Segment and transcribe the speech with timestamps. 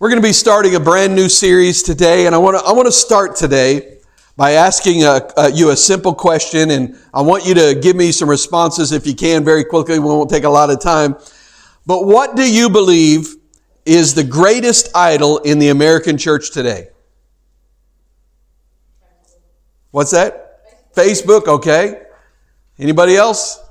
[0.00, 2.70] We're going to be starting a brand new series today, and I want to I
[2.70, 3.98] want to start today
[4.36, 8.12] by asking a, a, you a simple question, and I want you to give me
[8.12, 9.98] some responses if you can very quickly.
[9.98, 11.16] We won't take a lot of time.
[11.84, 13.34] But what do you believe
[13.84, 16.90] is the greatest idol in the American church today?
[19.90, 20.94] What's that?
[20.94, 21.48] Facebook.
[21.48, 22.02] Okay.
[22.78, 23.67] Anybody else?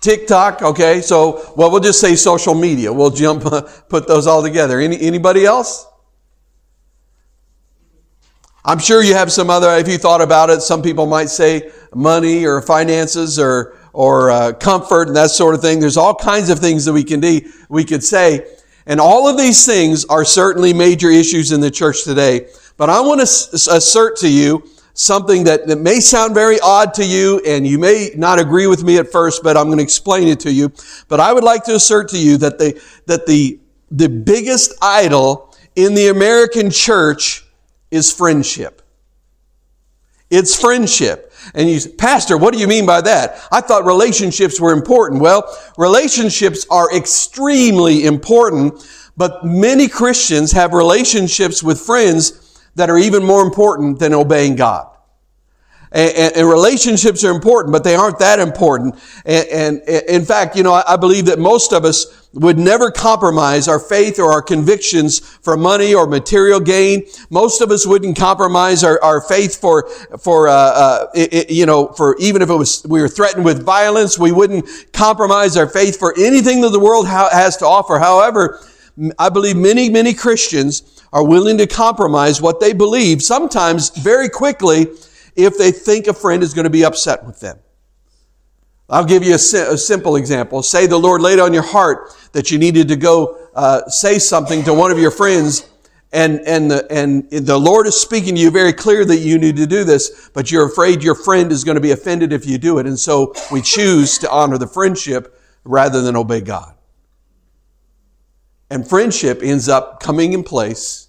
[0.00, 1.00] TikTok, okay.
[1.00, 2.92] So, well, we'll just say social media.
[2.92, 3.42] We'll jump,
[3.88, 4.80] put those all together.
[4.80, 5.86] Any, anybody else?
[8.64, 11.70] I'm sure you have some other, if you thought about it, some people might say
[11.94, 15.80] money or finances or, or uh, comfort and that sort of thing.
[15.80, 18.46] There's all kinds of things that we can do, we could say.
[18.86, 22.48] And all of these things are certainly major issues in the church today.
[22.76, 27.06] But I want to assert to you something that, that may sound very odd to
[27.06, 30.26] you and you may not agree with me at first, but I'm going to explain
[30.26, 30.72] it to you.
[31.06, 33.60] But I would like to assert to you that the, that the,
[33.92, 37.46] the biggest idol in the American church
[37.92, 38.82] is friendship.
[40.30, 41.32] It's friendship.
[41.54, 43.40] And you say, Pastor, what do you mean by that?
[43.52, 45.22] I thought relationships were important.
[45.22, 45.44] Well,
[45.78, 48.84] relationships are extremely important,
[49.16, 54.88] but many Christians have relationships with friends that are even more important than obeying God.
[55.90, 58.94] And, and, and, relationships are important, but they aren't that important.
[59.24, 62.90] And, and in fact, you know, I, I believe that most of us would never
[62.90, 67.04] compromise our faith or our convictions for money or material gain.
[67.30, 69.88] Most of us wouldn't compromise our, our faith for,
[70.18, 73.64] for, uh, uh, it, you know, for even if it was, we were threatened with
[73.64, 77.98] violence, we wouldn't compromise our faith for anything that the world ha- has to offer.
[77.98, 78.60] However,
[79.18, 84.88] I believe many, many Christians are willing to compromise what they believe, sometimes very quickly,
[85.36, 87.58] if they think a friend is going to be upset with them.
[88.90, 90.62] I'll give you a, a simple example.
[90.62, 94.64] Say the Lord laid on your heart that you needed to go uh, say something
[94.64, 95.68] to one of your friends,
[96.12, 99.56] and and the and the Lord is speaking to you very clear that you need
[99.56, 102.56] to do this, but you're afraid your friend is going to be offended if you
[102.56, 106.74] do it, and so we choose to honor the friendship rather than obey God.
[108.70, 111.08] And friendship ends up coming in place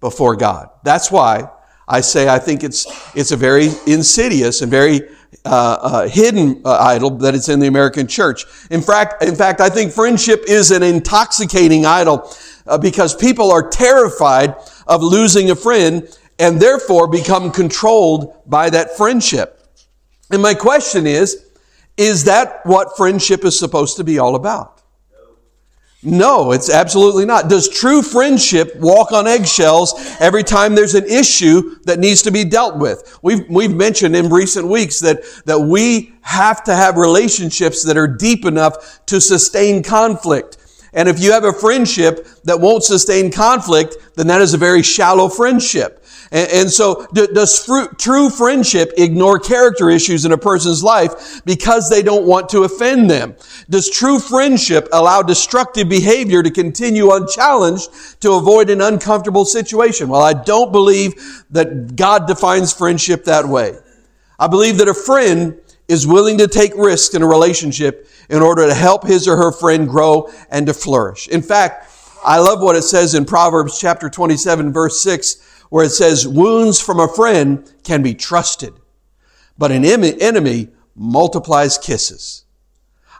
[0.00, 0.70] before God.
[0.82, 1.48] That's why
[1.88, 5.02] I say I think it's, it's a very insidious and very
[5.44, 8.44] uh, uh, hidden uh, idol that it's in the American church.
[8.70, 12.30] In fact, in fact, I think friendship is an intoxicating idol
[12.66, 14.54] uh, because people are terrified
[14.86, 19.66] of losing a friend and therefore become controlled by that friendship.
[20.30, 21.50] And my question is,
[21.96, 24.82] is that what friendship is supposed to be all about?
[26.04, 27.48] No, it's absolutely not.
[27.48, 32.44] Does true friendship walk on eggshells every time there's an issue that needs to be
[32.44, 33.18] dealt with?
[33.22, 38.06] We've, we've mentioned in recent weeks that, that we have to have relationships that are
[38.06, 40.58] deep enough to sustain conflict.
[40.92, 44.82] And if you have a friendship that won't sustain conflict, then that is a very
[44.82, 46.03] shallow friendship.
[46.34, 51.88] And, and so does fruit, true friendship ignore character issues in a person's life because
[51.88, 53.36] they don't want to offend them?
[53.70, 60.08] Does true friendship allow destructive behavior to continue unchallenged to avoid an uncomfortable situation?
[60.08, 63.78] Well, I don't believe that God defines friendship that way.
[64.36, 65.56] I believe that a friend
[65.86, 69.52] is willing to take risks in a relationship in order to help his or her
[69.52, 71.28] friend grow and to flourish.
[71.28, 71.92] In fact,
[72.24, 76.80] I love what it says in Proverbs chapter 27 verse 6 where it says, wounds
[76.80, 78.72] from a friend can be trusted,
[79.58, 82.44] but an enemy multiplies kisses.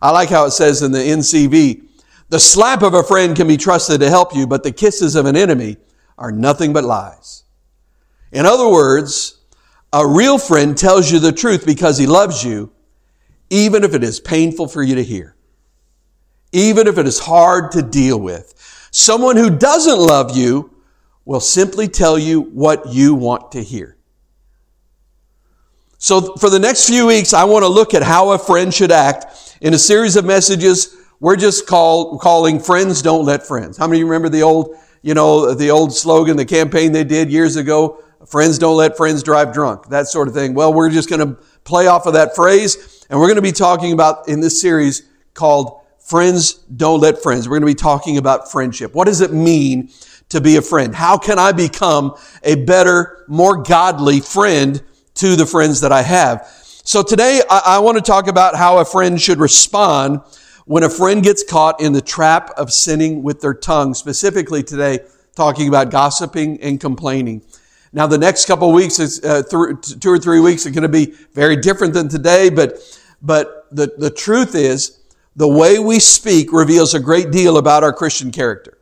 [0.00, 1.82] I like how it says in the NCV,
[2.28, 5.26] the slap of a friend can be trusted to help you, but the kisses of
[5.26, 5.78] an enemy
[6.16, 7.42] are nothing but lies.
[8.30, 9.40] In other words,
[9.92, 12.70] a real friend tells you the truth because he loves you,
[13.50, 15.34] even if it is painful for you to hear.
[16.52, 18.54] Even if it is hard to deal with.
[18.92, 20.70] Someone who doesn't love you
[21.24, 23.96] will simply tell you what you want to hear.
[25.98, 28.92] So for the next few weeks, I want to look at how a friend should
[28.92, 30.96] act in a series of messages.
[31.18, 33.78] We're just called, calling friends don't let friends.
[33.78, 37.04] How many of you remember the old, you know, the old slogan, the campaign they
[37.04, 38.02] did years ago?
[38.26, 39.88] Friends don't let friends drive drunk.
[39.88, 40.52] That sort of thing.
[40.52, 43.52] Well, we're just going to play off of that phrase and we're going to be
[43.52, 47.48] talking about in this series called Friends Don't Let Friends.
[47.48, 48.94] We're going to be talking about friendship.
[48.94, 49.90] What does it mean
[50.34, 50.94] to be a friend?
[50.94, 54.82] How can I become a better, more godly friend
[55.14, 56.46] to the friends that I have?
[56.84, 60.20] So today I, I want to talk about how a friend should respond
[60.66, 63.94] when a friend gets caught in the trap of sinning with their tongue.
[63.94, 64.98] Specifically today,
[65.36, 67.42] talking about gossiping and complaining.
[67.92, 70.88] Now, the next couple weeks, is, uh, th- two or three weeks, are going to
[70.88, 72.50] be very different than today.
[72.50, 72.78] But,
[73.22, 74.98] but the, the truth is,
[75.36, 78.78] the way we speak reveals a great deal about our Christian character.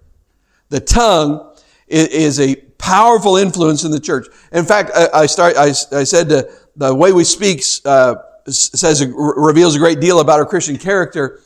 [0.72, 1.54] The tongue
[1.86, 4.26] is a powerful influence in the church.
[4.52, 8.14] In fact, I, start, I, I said the way we speak uh,
[8.48, 11.40] says reveals a great deal about our Christian character.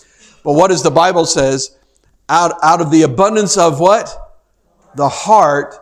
[0.45, 1.77] But what does the Bible says?
[2.29, 4.17] Out, out of the abundance of what?
[4.95, 5.75] The heart,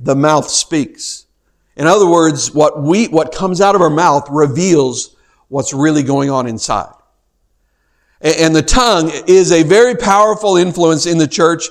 [0.00, 1.26] the mouth speaks.
[1.74, 5.16] In other words, what we, what comes out of our mouth reveals
[5.48, 6.94] what's really going on inside.
[8.20, 11.64] And the tongue is a very powerful influence in the church.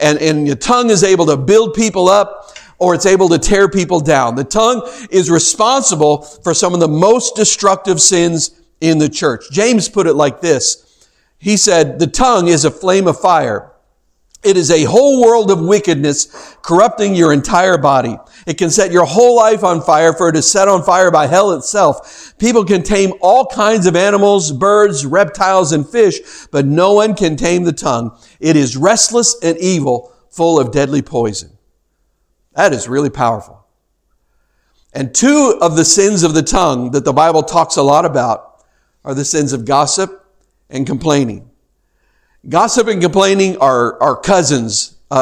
[0.00, 3.68] And, and the tongue is able to build people up or it's able to tear
[3.68, 4.36] people down.
[4.36, 9.50] The tongue is responsible for some of the most destructive sins in the church.
[9.50, 11.06] James put it like this.
[11.38, 13.72] He said, the tongue is a flame of fire.
[14.44, 18.16] It is a whole world of wickedness corrupting your entire body.
[18.46, 21.26] It can set your whole life on fire for it is set on fire by
[21.26, 22.27] hell itself.
[22.38, 26.18] People can tame all kinds of animals, birds, reptiles, and fish,
[26.50, 28.16] but no one can tame the tongue.
[28.40, 31.56] It is restless and evil, full of deadly poison.
[32.52, 33.66] That is really powerful.
[34.92, 38.64] And two of the sins of the tongue that the Bible talks a lot about
[39.04, 40.24] are the sins of gossip
[40.70, 41.50] and complaining.
[42.48, 45.14] Gossip and complaining are, are cousins uh,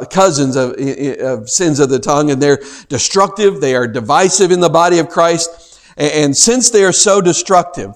[0.00, 0.74] uh, cousins of,
[1.20, 3.60] of, sins of the tongue, and they're destructive.
[3.60, 5.73] They are divisive in the body of Christ.
[5.96, 7.94] And, since they are so destructive,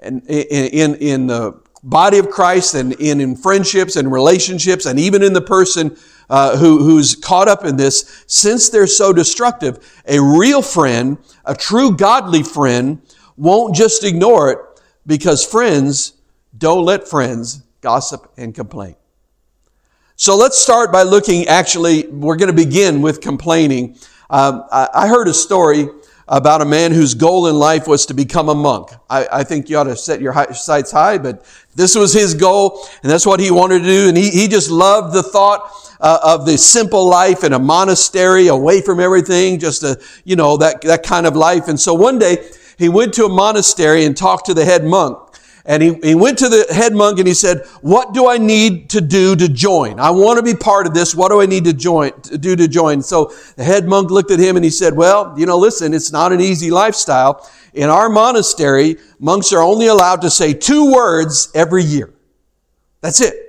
[0.00, 5.22] and in, in the body of Christ, and in, in friendships and relationships, and even
[5.22, 5.96] in the person
[6.30, 11.54] uh, who, who's caught up in this, since they're so destructive, a real friend, a
[11.54, 13.02] true godly friend,
[13.36, 14.58] won't just ignore it
[15.06, 16.14] because friends
[16.56, 18.94] don't let friends gossip and complain.
[20.16, 23.96] So let's start by looking, actually, we're going to begin with complaining.
[24.30, 25.88] Um, I, I, heard a story
[26.32, 28.88] about a man whose goal in life was to become a monk.
[29.10, 31.44] I, I think you ought to set your sights high, but
[31.74, 34.08] this was his goal, and that's what he wanted to do.
[34.08, 35.70] And he, he just loved the thought
[36.00, 40.56] uh, of the simple life in a monastery, away from everything, just a, you know,
[40.56, 41.68] that, that kind of life.
[41.68, 45.18] And so one day, he went to a monastery and talked to the head monk.
[45.64, 48.90] And he, he went to the head monk and he said, what do I need
[48.90, 50.00] to do to join?
[50.00, 51.14] I want to be part of this.
[51.14, 53.00] What do I need to join, to do to join?
[53.02, 56.10] So the head monk looked at him and he said, well, you know, listen, it's
[56.10, 57.48] not an easy lifestyle.
[57.74, 62.12] In our monastery, monks are only allowed to say two words every year.
[63.00, 63.42] That's it.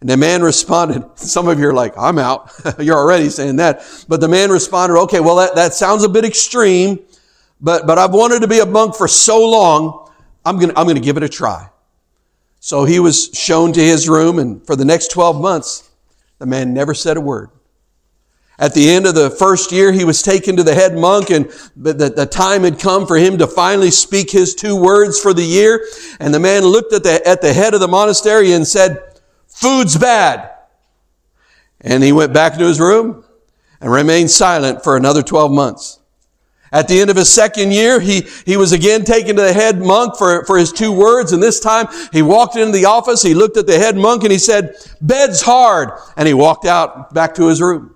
[0.00, 2.52] And the man responded, some of you are like, I'm out.
[2.78, 3.82] You're already saying that.
[4.08, 7.00] But the man responded, okay, well, that, that sounds a bit extreme,
[7.60, 10.07] but, but I've wanted to be a monk for so long.
[10.48, 11.68] I'm going to, I'm going to give it a try.
[12.58, 15.90] So he was shown to his room, and for the next 12 months,
[16.38, 17.50] the man never said a word.
[18.58, 21.50] At the end of the first year, he was taken to the head monk, and
[21.76, 25.44] the, the time had come for him to finally speak his two words for the
[25.44, 25.86] year.
[26.18, 29.00] And the man looked at the, at the head of the monastery and said,
[29.46, 30.50] Food's bad.
[31.80, 33.22] And he went back to his room
[33.80, 36.00] and remained silent for another 12 months.
[36.72, 39.80] At the end of his second year, he, he was again taken to the head
[39.80, 41.32] monk for, for his two words.
[41.32, 43.22] And this time he walked into the office.
[43.22, 45.90] He looked at the head monk and he said, bed's hard.
[46.16, 47.94] And he walked out back to his room.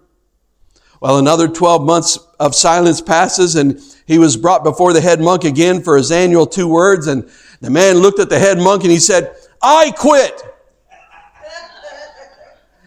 [1.00, 5.44] Well, another 12 months of silence passes and he was brought before the head monk
[5.44, 7.08] again for his annual two words.
[7.08, 7.28] And
[7.60, 10.42] the man looked at the head monk and he said, I quit.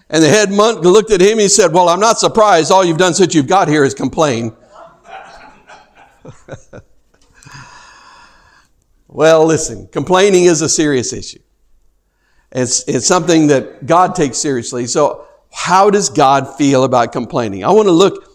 [0.09, 2.71] And the head monk looked at him and he said, well, I'm not surprised.
[2.71, 4.55] All you've done since you've got here is complain.
[9.07, 11.39] well, listen, complaining is a serious issue.
[12.51, 14.87] It's, it's something that God takes seriously.
[14.87, 17.63] So, how does God feel about complaining?
[17.63, 18.29] I want to look,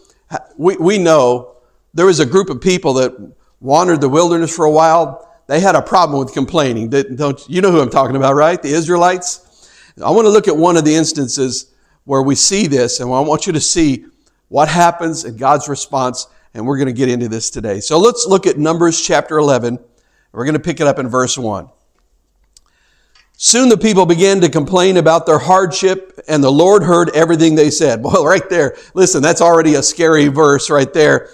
[0.57, 1.55] we, we know
[1.93, 5.27] there was a group of people that wandered the wilderness for a while.
[5.47, 6.89] They had a problem with complaining.
[6.89, 8.61] Don't, you know who I'm talking about, right?
[8.61, 9.69] The Israelites.
[10.03, 11.73] I want to look at one of the instances
[12.05, 14.05] where we see this, and I want you to see
[14.47, 17.79] what happens in God's response and we're going to get into this today.
[17.79, 19.79] So let's look at Numbers chapter 11.
[20.31, 21.69] We're going to pick it up in verse 1.
[23.43, 27.71] Soon the people began to complain about their hardship, and the Lord heard everything they
[27.71, 28.03] said.
[28.11, 31.29] Well, right there, listen, that's already a scary verse right there.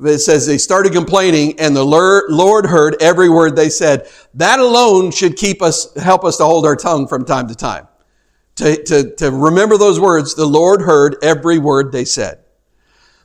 [0.00, 4.08] It says they started complaining, and the Lord heard every word they said.
[4.34, 7.86] That alone should keep us, help us to hold our tongue from time to time.
[8.56, 12.41] To, to, to remember those words, the Lord heard every word they said.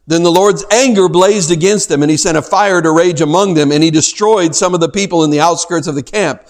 [0.08, 3.56] Then the Lord's anger blazed against them, and he sent a fire to rage among
[3.56, 6.44] them, and he destroyed some of the people in the outskirts of the camp.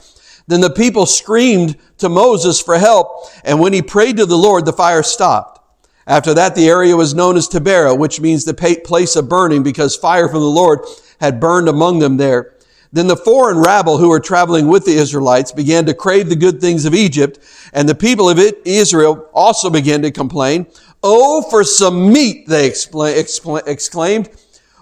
[0.46, 4.66] Then the people screamed to Moses for help, and when he prayed to the Lord,
[4.66, 5.60] the fire stopped.
[6.06, 8.54] After that, the area was known as Taberah, which means the
[8.86, 10.82] place of burning, because fire from the Lord
[11.20, 12.54] had burned among them there.
[12.94, 16.62] Then the foreign rabble who were traveling with the Israelites began to crave the good
[16.62, 17.40] things of Egypt,
[17.74, 20.68] and the people of Israel also began to complain.
[21.04, 24.30] Oh, for some meat, they exclaimed.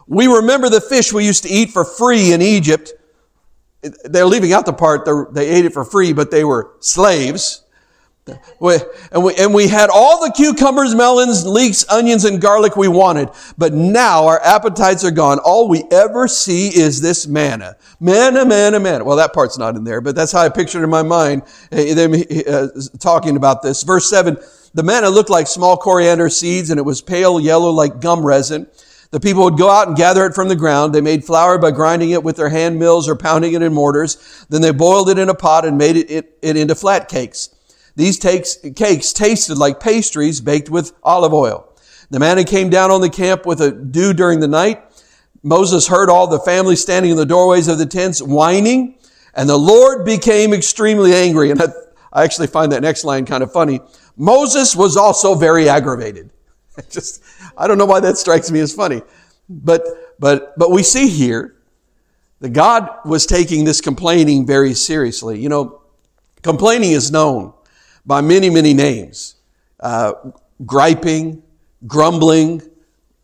[0.07, 2.93] We remember the fish we used to eat for free in Egypt.
[4.03, 7.63] They're leaving out the part they ate it for free, but they were slaves.
[8.27, 13.29] And, we, and we had all the cucumbers, melons, leeks, onions, and garlic we wanted.
[13.55, 15.37] But now our appetites are gone.
[15.39, 17.75] All we ever see is this manna.
[17.99, 19.03] Manna, manna, manna.
[19.03, 21.93] Well, that part's not in there, but that's how I pictured in my mind uh,
[21.93, 22.15] them
[22.47, 22.67] uh,
[22.99, 23.83] talking about this.
[23.83, 24.37] Verse 7
[24.75, 28.67] The manna looked like small coriander seeds, and it was pale yellow like gum resin.
[29.09, 30.93] The people would go out and gather it from the ground.
[30.93, 34.45] They made flour by grinding it with their hand mills or pounding it in mortars.
[34.49, 37.55] Then they boiled it in a pot and made it, it, it into flat cakes.
[37.95, 41.71] These takes, cakes tasted like pastries baked with olive oil.
[42.09, 44.83] The manna came down on the camp with a dew during the night.
[45.41, 48.97] Moses heard all the family standing in the doorways of the tents whining,
[49.33, 51.49] and the Lord became extremely angry.
[51.51, 51.61] And
[52.11, 53.79] I actually find that next line kind of funny.
[54.17, 56.29] Moses was also very aggravated.
[56.89, 57.23] Just,
[57.57, 59.01] I don't know why that strikes me as funny.
[59.49, 59.83] But,
[60.19, 61.55] but, but we see here
[62.39, 65.39] that God was taking this complaining very seriously.
[65.39, 65.81] You know,
[66.41, 67.53] complaining is known
[68.05, 69.35] by many, many names.
[69.79, 70.13] Uh,
[70.65, 71.43] griping,
[71.87, 72.61] grumbling,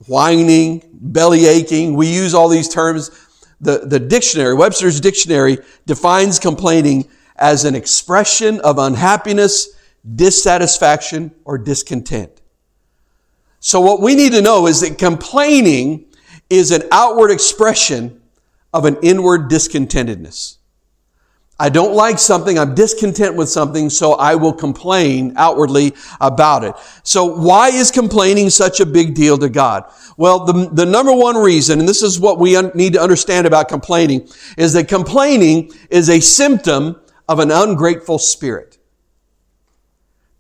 [0.08, 1.96] whining, belly aching.
[1.96, 3.12] We use all these terms.
[3.60, 9.76] The, the dictionary, Webster's dictionary, defines complaining as an expression of unhappiness,
[10.16, 12.42] dissatisfaction, or discontent.
[13.60, 16.06] So what we need to know is that complaining
[16.50, 18.22] is an outward expression
[18.74, 20.58] of an inward discontentedness.
[21.60, 26.74] I don't like something, I'm discontent with something, so I will complain outwardly about it.
[27.04, 29.84] So why is complaining such a big deal to God?
[30.18, 33.46] Well, the, the number one reason, and this is what we un- need to understand
[33.46, 34.28] about complaining,
[34.58, 38.80] is that complaining is a symptom of an ungrateful spirit.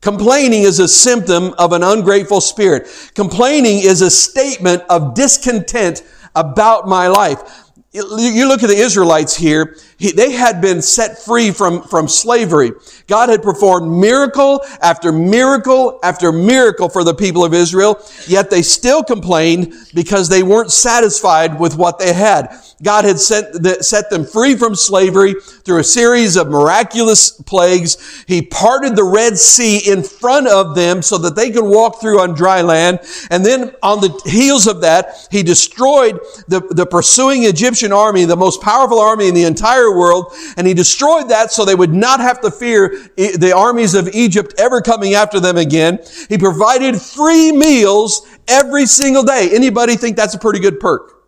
[0.01, 3.11] Complaining is a symptom of an ungrateful spirit.
[3.13, 6.03] Complaining is a statement of discontent
[6.35, 7.67] about my life.
[7.93, 12.71] You look at the Israelites here, they had been set free from, from slavery.
[13.07, 18.61] God had performed miracle after miracle after miracle for the people of Israel, yet they
[18.61, 22.57] still complained because they weren't satisfied with what they had.
[22.81, 23.53] God had set,
[23.83, 28.23] set them free from slavery through a series of miraculous plagues.
[28.27, 32.19] He parted the Red Sea in front of them so that they could walk through
[32.21, 32.99] on dry land.
[33.29, 38.35] And then on the heels of that, He destroyed the, the pursuing Egyptian army, the
[38.35, 40.33] most powerful army in the entire world.
[40.57, 44.53] And He destroyed that so they would not have to fear the armies of Egypt
[44.57, 45.99] ever coming after them again.
[46.29, 49.49] He provided free meals every single day.
[49.53, 51.20] Anybody think that's a pretty good perk?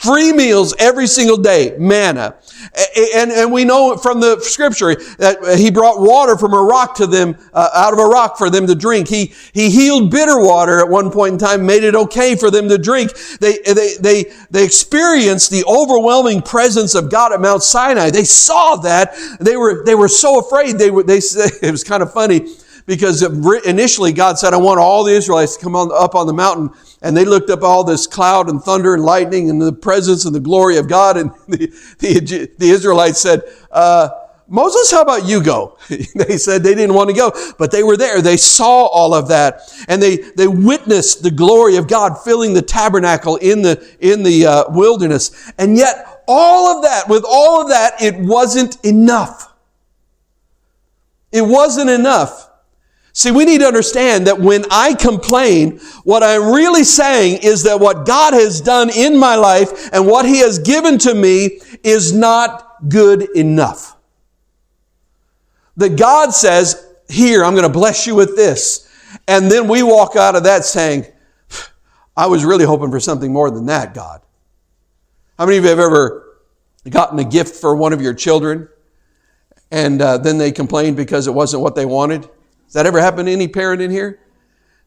[0.00, 2.36] Free meals every single day, manna.
[3.14, 7.06] And, and we know from the scripture that he brought water from a rock to
[7.06, 9.08] them, uh, out of a rock for them to drink.
[9.08, 12.66] He, he healed bitter water at one point in time, made it okay for them
[12.70, 13.12] to drink.
[13.40, 18.08] They, they, they, they experienced the overwhelming presence of God at Mount Sinai.
[18.08, 19.14] They saw that.
[19.38, 20.78] They were, they were so afraid.
[20.78, 21.18] They were, they,
[21.62, 22.48] it was kind of funny
[22.86, 23.22] because
[23.66, 26.70] initially God said, I want all the Israelites to come on, up on the mountain
[27.02, 30.34] and they looked up all this cloud and thunder and lightning and the presence and
[30.34, 31.16] the glory of God.
[31.16, 31.66] And the,
[31.98, 34.10] the, the Israelites said, uh,
[34.48, 35.78] Moses, how about you go?
[35.88, 38.20] they said they didn't want to go, but they were there.
[38.20, 42.62] They saw all of that and they, they witnessed the glory of God filling the
[42.62, 45.52] tabernacle in the, in the uh, wilderness.
[45.56, 49.54] And yet all of that, with all of that, it wasn't enough.
[51.32, 52.49] It wasn't enough.
[53.20, 57.78] See, we need to understand that when I complain, what I'm really saying is that
[57.78, 62.14] what God has done in my life and what He has given to me is
[62.14, 63.94] not good enough.
[65.76, 68.90] That God says, here, I'm going to bless you with this.
[69.28, 71.04] And then we walk out of that saying,
[72.16, 74.22] I was really hoping for something more than that, God.
[75.36, 76.38] How many of you have ever
[76.88, 78.66] gotten a gift for one of your children
[79.70, 82.26] and uh, then they complained because it wasn't what they wanted?
[82.70, 84.20] Has that ever happened to any parent in here?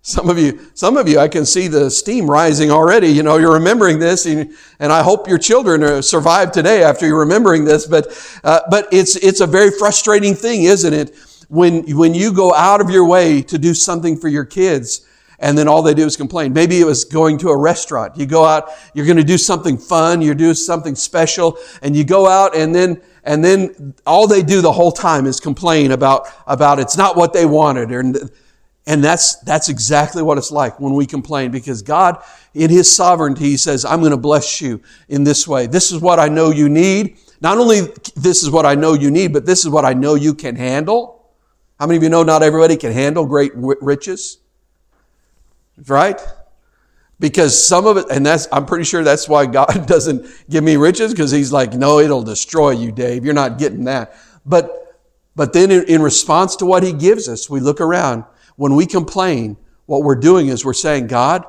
[0.03, 3.07] Some of you, some of you, I can see the steam rising already.
[3.07, 7.19] You know, you're remembering this, and, and I hope your children survive today after you're
[7.19, 7.85] remembering this.
[7.85, 8.07] But,
[8.45, 11.13] uh, but it's it's a very frustrating thing, isn't it?
[11.49, 15.05] When when you go out of your way to do something for your kids,
[15.39, 16.53] and then all they do is complain.
[16.53, 18.15] Maybe it was going to a restaurant.
[18.15, 22.05] You go out, you're going to do something fun, you're doing something special, and you
[22.05, 26.27] go out, and then and then all they do the whole time is complain about,
[26.45, 27.91] about it's not what they wanted.
[27.91, 28.31] And
[28.85, 32.21] And that's, that's exactly what it's like when we complain because God,
[32.53, 35.67] in His sovereignty, He says, I'm going to bless you in this way.
[35.67, 37.17] This is what I know you need.
[37.39, 37.81] Not only
[38.17, 40.57] this is what I know you need, but this is what I know you can
[40.57, 41.31] handle.
[41.79, 44.39] How many of you know not everybody can handle great riches?
[45.87, 46.21] Right?
[47.23, 50.75] Because some of it, and that's, I'm pretty sure that's why God doesn't give me
[50.75, 53.23] riches, because He's like, no, it'll destroy you, Dave.
[53.23, 54.13] You're not getting that.
[54.45, 54.99] But,
[55.33, 58.25] but then in, response to what He gives us, we look around.
[58.57, 61.45] When we complain, what we're doing is we're saying, God,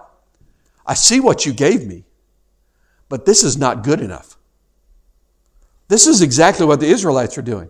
[0.86, 2.04] I see what you gave me,
[3.08, 4.36] but this is not good enough.
[5.88, 7.68] This is exactly what the Israelites are doing.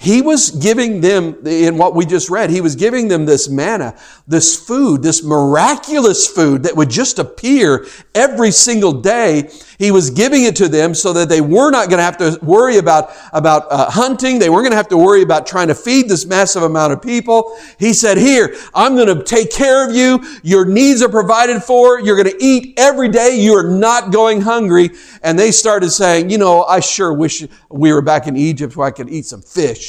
[0.00, 3.98] He was giving them, in what we just read, he was giving them this manna,
[4.28, 9.50] this food, this miraculous food that would just appear every single day.
[9.76, 12.38] He was giving it to them so that they were not going to have to
[12.42, 14.38] worry about, about uh, hunting.
[14.38, 17.02] They weren't going to have to worry about trying to feed this massive amount of
[17.02, 17.58] people.
[17.80, 20.24] He said, here, I'm going to take care of you.
[20.44, 21.98] Your needs are provided for.
[21.98, 23.36] You're going to eat every day.
[23.36, 24.90] You are not going hungry.
[25.24, 28.86] And they started saying, you know, I sure wish we were back in Egypt where
[28.86, 29.87] I could eat some fish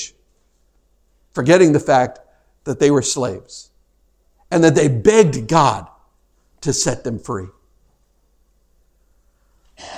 [1.39, 2.19] forgetting the fact
[2.65, 3.69] that they were slaves
[4.51, 5.87] and that they begged God
[6.59, 7.47] to set them free.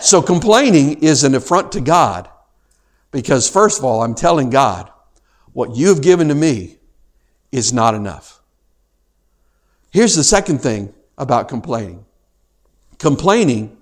[0.02, 2.30] So complaining is an affront to God
[3.10, 4.92] because, first of all, I'm telling God,
[5.54, 6.78] what you have given to me
[7.52, 8.40] is not enough.
[9.90, 12.06] Here's the second thing about complaining
[13.00, 13.76] complaining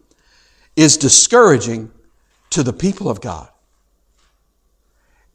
[0.78, 1.92] is discouraging
[2.52, 3.50] to the people of God.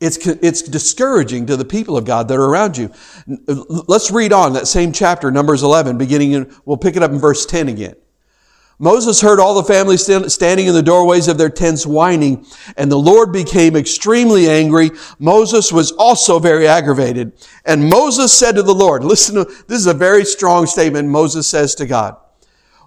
[0.05, 2.91] It's, it's discouraging to the people of God that are around you.
[3.49, 7.11] Uh, let's read on that same chapter, Numbers 11, beginning in, we'll pick it up
[7.11, 7.95] in verse 10 again.
[8.79, 12.45] Moses heard all the family standing in the doorways of their tents whining,
[12.77, 14.91] and the Lord became extremely angry.
[15.21, 17.33] Moses was also very aggravated.
[17.65, 21.47] And Moses said to the Lord, listen, to, this is a very strong statement Moses
[21.47, 22.17] says to God.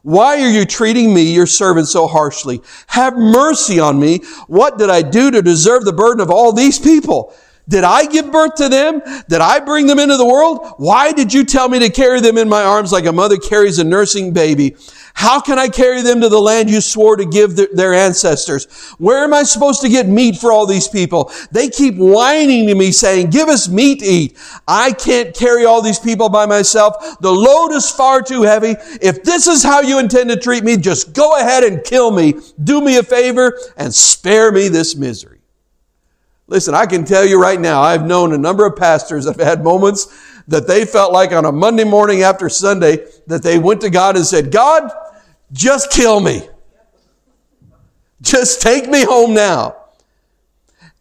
[0.04, 2.62] Why are you treating me, your servant, so harshly?
[2.88, 4.20] Have mercy on me.
[4.48, 7.36] What did I do to deserve the burden of all these people?
[7.70, 9.02] Did I give birth to them?
[9.28, 10.76] Did I bring them into the world?
[10.78, 13.78] Why did you tell me to carry them in my arms like a mother carries
[13.78, 14.78] a nursing baby?
[15.14, 18.66] How can I carry them to the land you swore to give their ancestors?
[19.00, 21.32] Where am I supposed to get meat for all these people?
[21.52, 24.38] They keep whining to me saying, give us meat to eat.
[24.68, 27.20] I can't carry all these people by myself.
[27.20, 28.76] The load is far too heavy.
[29.02, 32.36] If this is how you intend to treat me, just go ahead and kill me.
[32.64, 35.37] Do me a favor and spare me this misery.
[36.48, 39.46] Listen, I can tell you right now, I've known a number of pastors that have
[39.46, 40.08] had moments
[40.48, 44.16] that they felt like on a Monday morning after Sunday that they went to God
[44.16, 44.90] and said, God,
[45.52, 46.48] just kill me.
[48.22, 49.76] Just take me home now.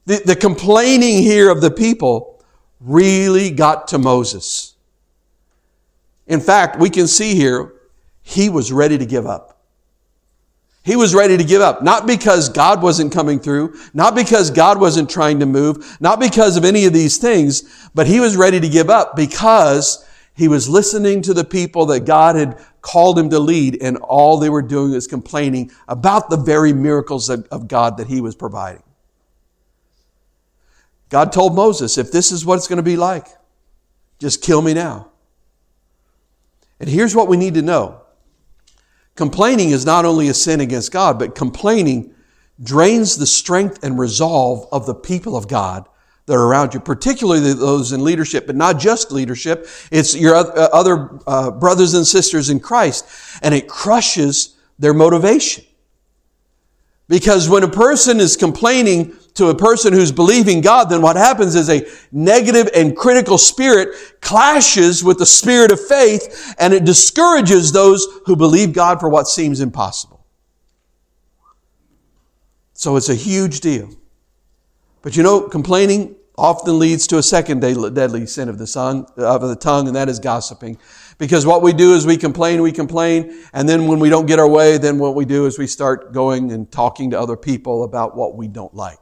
[0.06, 2.44] The, the complaining here of the people
[2.80, 4.74] really got to Moses.
[6.26, 7.72] In fact, we can see here,
[8.22, 9.55] he was ready to give up.
[10.86, 14.78] He was ready to give up, not because God wasn't coming through, not because God
[14.78, 18.60] wasn't trying to move, not because of any of these things, but he was ready
[18.60, 23.30] to give up because he was listening to the people that God had called him
[23.30, 27.66] to lead, and all they were doing was complaining about the very miracles of, of
[27.66, 28.84] God that he was providing.
[31.08, 33.26] God told Moses, if this is what it's going to be like,
[34.20, 35.10] just kill me now.
[36.78, 38.02] And here's what we need to know.
[39.16, 42.14] Complaining is not only a sin against God, but complaining
[42.62, 45.88] drains the strength and resolve of the people of God
[46.26, 49.68] that are around you, particularly those in leadership, but not just leadership.
[49.90, 53.06] It's your uh, other uh, brothers and sisters in Christ,
[53.42, 55.64] and it crushes their motivation.
[57.08, 61.54] Because when a person is complaining to a person who's believing God, then what happens
[61.54, 67.72] is a negative and critical spirit clashes with the spirit of faith, and it discourages
[67.72, 70.26] those who believe God for what seems impossible.
[72.72, 73.90] So it's a huge deal.
[75.02, 79.96] But you know, complaining often leads to a second deadly sin of the, tongue, and
[79.96, 80.78] that is gossiping.
[81.18, 84.38] Because what we do is we complain, we complain, and then when we don't get
[84.38, 87.84] our way, then what we do is we start going and talking to other people
[87.84, 88.98] about what we don't like.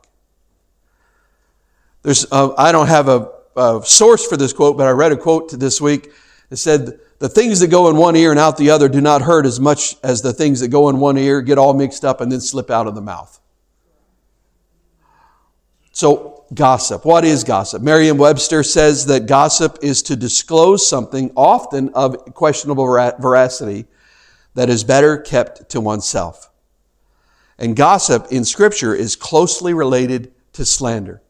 [2.05, 5.17] There's, uh, I don't have a, a source for this quote, but I read a
[5.17, 6.13] quote this week
[6.51, 9.23] that said, the things that go in one ear and out the other do not
[9.23, 12.21] hurt as much as the things that go in one ear get all mixed up
[12.21, 13.41] and then slip out of the mouth.
[15.93, 17.07] So, gossip.
[17.07, 17.81] What is gossip?
[17.81, 23.87] Merriam Webster says that gossip is to disclose something, often of questionable veracity,
[24.53, 26.51] that is better kept to oneself.
[27.59, 31.23] And gossip in Scripture is closely related to slander.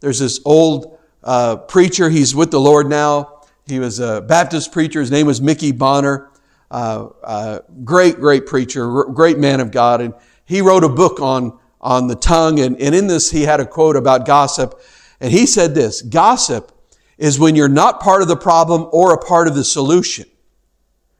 [0.00, 3.42] There's this old uh, preacher, he's with the Lord now.
[3.66, 5.00] he was a Baptist preacher.
[5.00, 6.30] His name was Mickey Bonner.
[6.70, 10.00] Uh, uh, great, great preacher, great man of God.
[10.00, 12.60] And he wrote a book on, on the tongue.
[12.60, 14.80] And, and in this, he had a quote about gossip.
[15.20, 16.72] And he said this, gossip
[17.16, 20.26] is when you're not part of the problem or a part of the solution.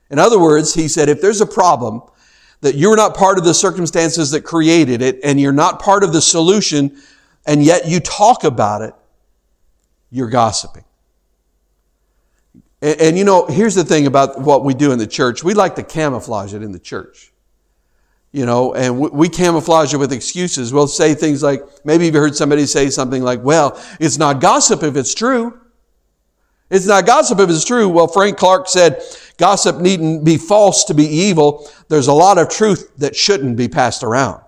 [0.09, 2.01] In other words, he said, if there's a problem,
[2.61, 6.13] that you're not part of the circumstances that created it and you're not part of
[6.13, 6.97] the solution
[7.49, 8.93] and yet you talk about it,
[10.11, 10.85] you're gossiping.
[12.79, 15.43] And, and, you know, here's the thing about what we do in the church.
[15.43, 17.33] We like to camouflage it in the church.
[18.31, 20.71] You know, and we, we camouflage it with excuses.
[20.71, 24.83] We'll say things like, maybe you've heard somebody say something like, well, it's not gossip
[24.83, 25.59] if it's true.
[26.69, 27.89] It's not gossip if it's true.
[27.89, 29.01] Well, Frank Clark said,
[29.37, 31.67] gossip needn't be false to be evil.
[31.87, 34.43] There's a lot of truth that shouldn't be passed around.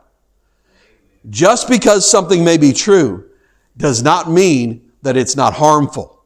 [1.30, 3.30] Just because something may be true
[3.78, 6.24] does not mean that it's not harmful.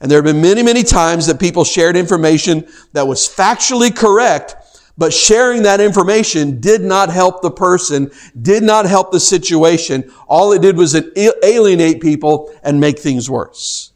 [0.00, 4.56] And there have been many, many times that people shared information that was factually correct,
[4.98, 10.12] but sharing that information did not help the person, did not help the situation.
[10.26, 10.94] All it did was
[11.42, 13.92] alienate people and make things worse.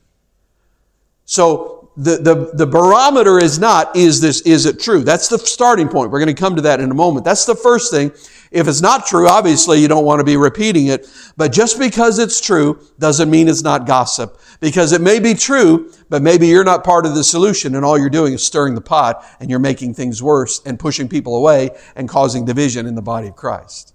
[1.24, 5.02] So the, the, the barometer is not, is this, is it true?
[5.02, 6.10] That's the starting point.
[6.10, 7.24] We're going to come to that in a moment.
[7.24, 8.12] That's the first thing.
[8.50, 11.08] If it's not true, obviously you don't want to be repeating it.
[11.38, 14.38] But just because it's true doesn't mean it's not gossip.
[14.60, 17.98] Because it may be true, but maybe you're not part of the solution and all
[17.98, 21.70] you're doing is stirring the pot and you're making things worse and pushing people away
[21.94, 23.94] and causing division in the body of Christ.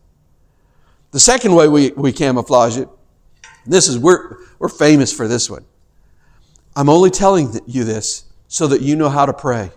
[1.12, 2.90] The second way we, we camouflage it,
[3.66, 5.66] this is, we're, we're famous for this one.
[6.76, 9.72] I'm only telling you this so that you know how to pray.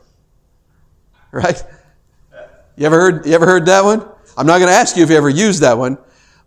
[1.33, 1.62] Right?
[2.76, 4.00] You ever heard, you ever heard that one?
[4.37, 5.98] I'm not going to ask you if you ever used that one,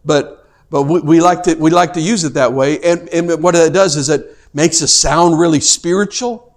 [0.04, 2.80] but, but we, we, like to, we like to use it that way.
[2.80, 6.56] And, and what it does is it makes us sound really spiritual.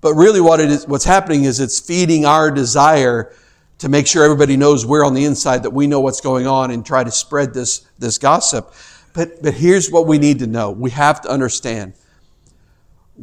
[0.00, 3.34] But really what it is, what's happening is it's feeding our desire
[3.78, 6.70] to make sure everybody knows we're on the inside, that we know what's going on
[6.70, 8.72] and try to spread this, this gossip.
[9.12, 10.70] But, but here's what we need to know.
[10.70, 11.94] We have to understand.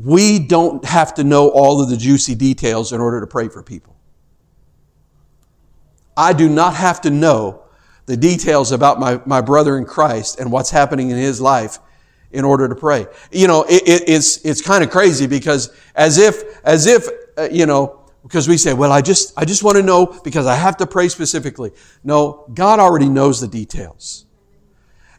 [0.03, 3.63] We don't have to know all of the juicy details in order to pray for
[3.63, 3.95] people.
[6.15, 7.63] I do not have to know
[8.05, 11.79] the details about my, my brother in Christ and what's happening in his life
[12.31, 13.07] in order to pray.
[13.31, 17.07] You know, it, it, it's, it's kind of crazy because as if, as if,
[17.38, 20.45] uh, you know, because we say, well, I just, I just want to know because
[20.45, 21.71] I have to pray specifically.
[22.03, 24.25] No, God already knows the details.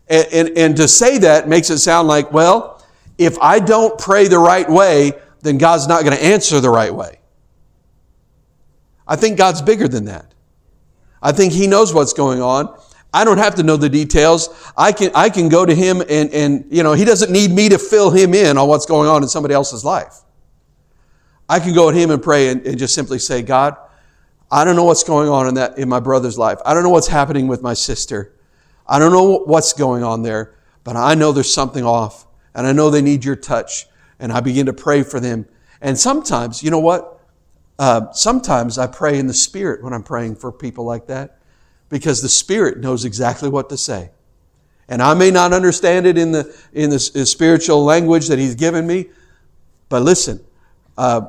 [0.09, 2.78] And, and, and to say that makes it sound like, well,
[3.19, 6.95] if I don't pray the right way, then God's not going to answer the right
[6.95, 7.19] way.
[9.07, 10.33] I think God's bigger than that.
[11.21, 12.79] I think he knows what's going on.
[13.13, 14.51] I don't have to know the details.
[14.77, 17.71] I can, I can go to him and, and, you know, he doesn't need me
[17.71, 20.21] to fill him in on what's going on in somebody else's life.
[21.49, 23.77] I can go to him and pray and, and just simply say, God,
[24.51, 26.59] I don't know what's going on in that, in my brother's life.
[26.65, 28.35] I don't know what's happening with my sister.
[28.87, 30.55] I don't know what's going on there,
[30.85, 32.27] but I know there's something off
[32.59, 33.87] and I know they need your touch.
[34.19, 35.47] And I begin to pray for them.
[35.81, 37.21] And sometimes, you know what?
[37.79, 41.39] Uh, sometimes I pray in the Spirit when I'm praying for people like that
[41.89, 44.11] because the Spirit knows exactly what to say.
[44.89, 48.89] And I may not understand it in the, in the spiritual language that He's given
[48.89, 49.07] me,
[49.89, 50.45] but listen,
[50.97, 51.29] uh,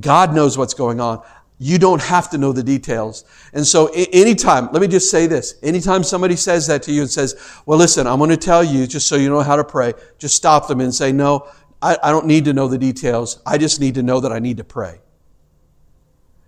[0.00, 1.22] God knows what's going on.
[1.62, 3.24] You don't have to know the details.
[3.52, 5.56] And so anytime, let me just say this.
[5.62, 8.86] Anytime somebody says that to you and says, well, listen, I'm going to tell you
[8.86, 11.46] just so you know how to pray, just stop them and say, no,
[11.82, 13.42] I, I don't need to know the details.
[13.44, 15.00] I just need to know that I need to pray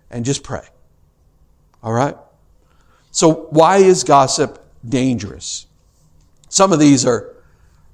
[0.09, 0.65] and just pray.
[1.83, 2.17] All right?
[3.11, 5.67] So why is gossip dangerous?
[6.49, 7.35] Some of these are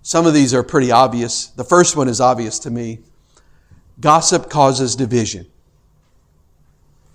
[0.04, 1.48] some of these are pretty obvious.
[1.48, 3.00] The first one is obvious to me.
[4.00, 5.48] Gossip causes division.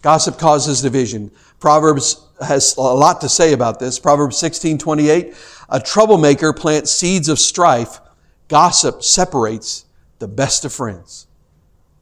[0.05, 1.31] Gossip causes division.
[1.61, 3.99] Proverbs has a lot to say about this.
[3.99, 5.35] Proverbs 16:28,
[5.71, 8.03] a troublemaker plants seeds of strife.
[8.49, 9.87] Gossip separates
[10.19, 11.27] the best of friends.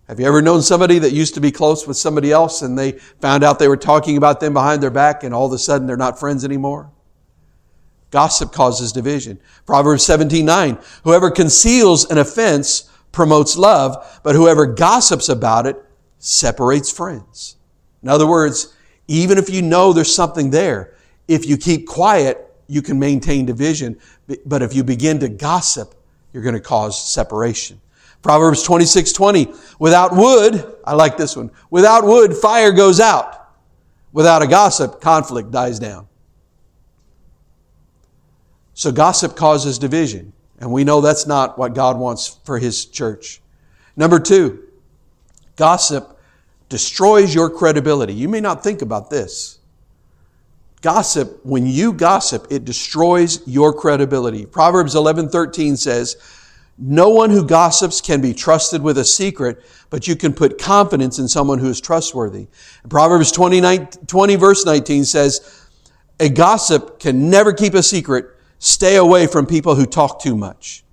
[0.09, 2.99] Have you ever known somebody that used to be close with somebody else and they
[3.21, 5.87] found out they were talking about them behind their back and all of a sudden
[5.87, 6.91] they're not friends anymore?
[8.11, 9.39] Gossip causes division.
[9.65, 10.77] Proverbs 17, 9.
[11.05, 15.77] Whoever conceals an offense promotes love, but whoever gossips about it
[16.19, 17.59] separates friends.
[18.03, 18.75] In other words,
[19.09, 20.95] even if you know there's something there,
[21.29, 23.99] if you keep quiet, you can maintain division.
[24.47, 25.95] But if you begin to gossip,
[26.33, 27.81] you're going to cause separation.
[28.23, 29.53] Proverbs 26, 20.
[29.79, 31.51] Without wood, I like this one.
[31.71, 33.51] Without wood, fire goes out.
[34.13, 36.07] Without a gossip, conflict dies down.
[38.75, 40.33] So gossip causes division.
[40.61, 43.41] And we know that's not what God wants for His church.
[43.97, 44.63] Number two,
[45.57, 46.12] Gossip
[46.73, 48.15] destroys your credibility.
[48.15, 49.59] You may not think about this.
[50.81, 54.47] Gossip, when you gossip, it destroys your credibility.
[54.47, 56.17] Proverbs 11:13 says,
[56.79, 61.19] "No one who gossips can be trusted with a secret, but you can put confidence
[61.19, 62.47] in someone who is trustworthy."
[62.89, 63.61] Proverbs 20,
[64.07, 65.43] 20 verse 19 says,
[66.19, 68.25] "A gossip can never keep a secret.
[68.59, 70.85] Stay away from people who talk too much."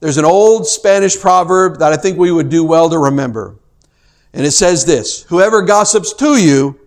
[0.00, 3.54] There's an old Spanish proverb that I think we would do well to remember.
[4.32, 6.80] And it says this, whoever gossips to you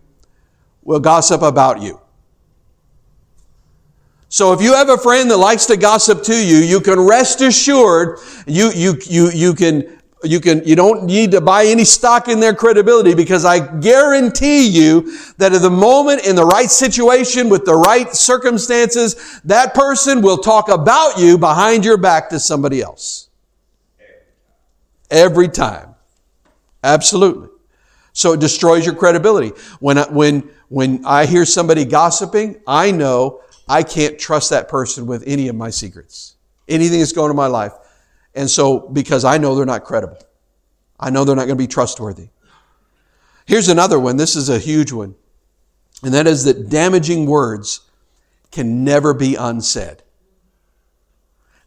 [0.83, 1.99] will gossip about you.
[4.29, 7.41] So if you have a friend that likes to gossip to you, you can rest
[7.41, 12.27] assured you, you, you, you can you can you don't need to buy any stock
[12.27, 17.49] in their credibility because I guarantee you that at the moment in the right situation
[17.49, 22.81] with the right circumstances, that person will talk about you behind your back to somebody
[22.81, 23.29] else.
[25.11, 25.84] Every time.
[26.85, 27.49] Absolutely.
[28.13, 29.49] So it destroys your credibility.
[29.79, 35.23] When, when, when I hear somebody gossiping, I know I can't trust that person with
[35.27, 36.35] any of my secrets.
[36.69, 37.73] Anything that's going on in my life.
[38.35, 40.19] And so, because I know they're not credible.
[40.99, 42.29] I know they're not going to be trustworthy.
[43.45, 44.17] Here's another one.
[44.17, 45.15] This is a huge one.
[46.03, 47.81] And that is that damaging words
[48.51, 50.03] can never be unsaid.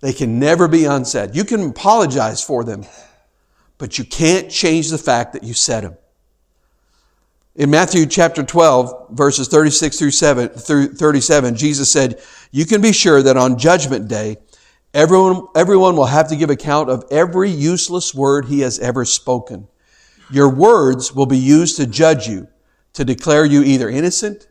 [0.01, 1.35] They can never be unsaid.
[1.35, 2.85] You can apologize for them,
[3.79, 5.97] but you can't change the fact that you said them.
[7.55, 12.21] In Matthew chapter 12, verses 36 through 7, through 37, Jesus said,
[12.53, 14.37] You can be sure that on judgment day,
[14.95, 19.67] everyone, everyone will have to give account of every useless word he has ever spoken.
[20.31, 22.47] Your words will be used to judge you,
[22.93, 24.47] to declare you either innocent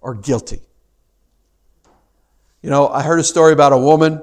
[0.00, 0.62] or guilty.
[2.62, 4.22] You know, I heard a story about a woman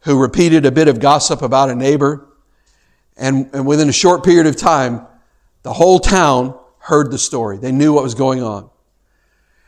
[0.00, 2.25] who repeated a bit of gossip about a neighbor,
[3.16, 5.06] and, and within a short period of time,
[5.62, 7.58] the whole town heard the story.
[7.58, 8.70] They knew what was going on.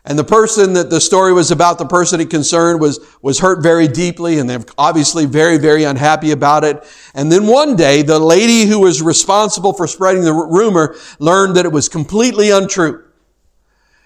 [0.05, 3.63] And the person that the story was about, the person it concerned was, was hurt
[3.63, 6.83] very deeply and they're obviously very, very unhappy about it.
[7.15, 11.67] And then one day, the lady who was responsible for spreading the rumor learned that
[11.67, 13.05] it was completely untrue.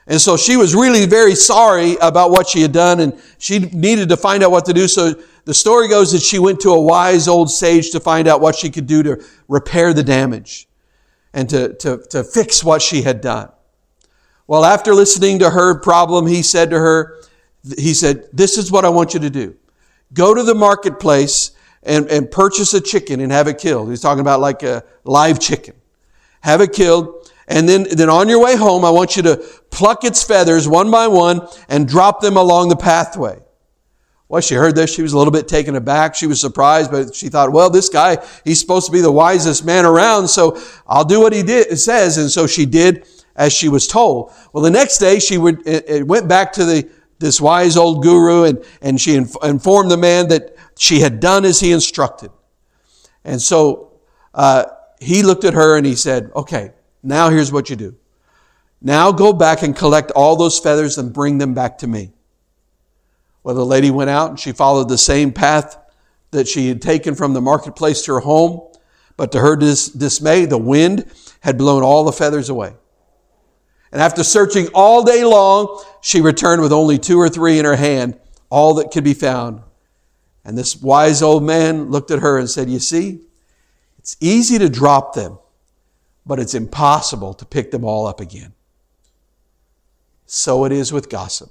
[0.06, 4.08] And so she was really very sorry about what she had done and she needed
[4.08, 4.88] to find out what to do.
[4.88, 8.40] So the story goes that she went to a wise old sage to find out
[8.40, 10.68] what she could do to repair the damage
[11.32, 13.50] and to, to, to fix what she had done.
[14.46, 17.22] Well, after listening to her problem, he said to her,
[17.78, 19.56] he said, this is what I want you to do.
[20.12, 23.88] Go to the marketplace and, and purchase a chicken and have it killed.
[23.88, 25.74] He's talking about like a live chicken.
[26.40, 27.21] Have it killed.
[27.48, 29.36] And then, then on your way home, I want you to
[29.70, 33.40] pluck its feathers one by one and drop them along the pathway.
[34.28, 34.94] Well, she heard this.
[34.94, 36.14] She was a little bit taken aback.
[36.14, 39.64] She was surprised, but she thought, well, this guy, he's supposed to be the wisest
[39.64, 42.16] man around, so I'll do what he did, says.
[42.16, 44.32] And so she did as she was told.
[44.52, 48.44] Well, the next day she would, it went back to the, this wise old guru
[48.44, 52.30] and, and she informed the man that she had done as he instructed.
[53.24, 54.00] And so,
[54.32, 54.64] uh,
[54.98, 56.70] he looked at her and he said, okay,
[57.02, 57.96] now here's what you do.
[58.80, 62.12] Now go back and collect all those feathers and bring them back to me.
[63.42, 65.76] Well, the lady went out and she followed the same path
[66.30, 68.68] that she had taken from the marketplace to her home.
[69.16, 71.10] But to her dis- dismay, the wind
[71.40, 72.74] had blown all the feathers away.
[73.92, 77.76] And after searching all day long, she returned with only two or three in her
[77.76, 79.62] hand, all that could be found.
[80.44, 83.20] And this wise old man looked at her and said, You see,
[83.98, 85.38] it's easy to drop them,
[86.24, 88.52] but it's impossible to pick them all up again.
[90.26, 91.50] So it is with gossip.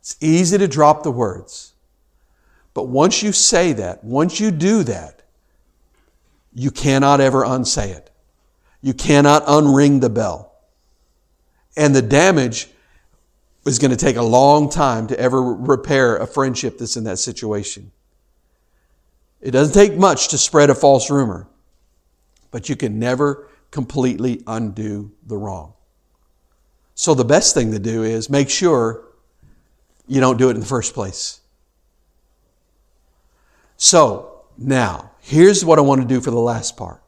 [0.00, 1.72] It's easy to drop the words.
[2.74, 5.22] But once you say that, once you do that,
[6.54, 8.10] you cannot ever unsay it.
[8.80, 10.52] You cannot unring the bell.
[11.76, 12.68] And the damage
[13.64, 17.18] is going to take a long time to ever repair a friendship that's in that
[17.18, 17.92] situation.
[19.40, 21.46] It doesn't take much to spread a false rumor,
[22.52, 25.72] but you can never completely undo the wrong.
[26.94, 29.02] So the best thing to do is make sure
[30.06, 31.40] you don't do it in the first place.
[33.76, 37.01] So, now, here's what I want to do for the last part.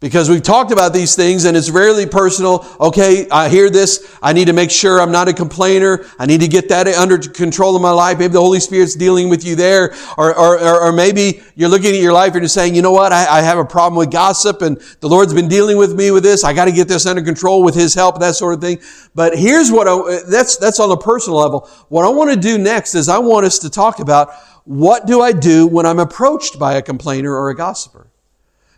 [0.00, 2.66] Because we've talked about these things and it's rarely personal.
[2.80, 4.16] Okay, I hear this.
[4.22, 6.06] I need to make sure I'm not a complainer.
[6.18, 8.18] I need to get that under control of my life.
[8.18, 9.94] Maybe the Holy Spirit's dealing with you there.
[10.16, 13.12] Or, or, or maybe you're looking at your life and you're saying, you know what?
[13.12, 16.22] I, I have a problem with gossip and the Lord's been dealing with me with
[16.22, 16.44] this.
[16.44, 18.80] I got to get this under control with His help, that sort of thing.
[19.14, 21.68] But here's what I, that's, that's on a personal level.
[21.90, 24.32] What I want to do next is I want us to talk about
[24.64, 28.09] what do I do when I'm approached by a complainer or a gossiper?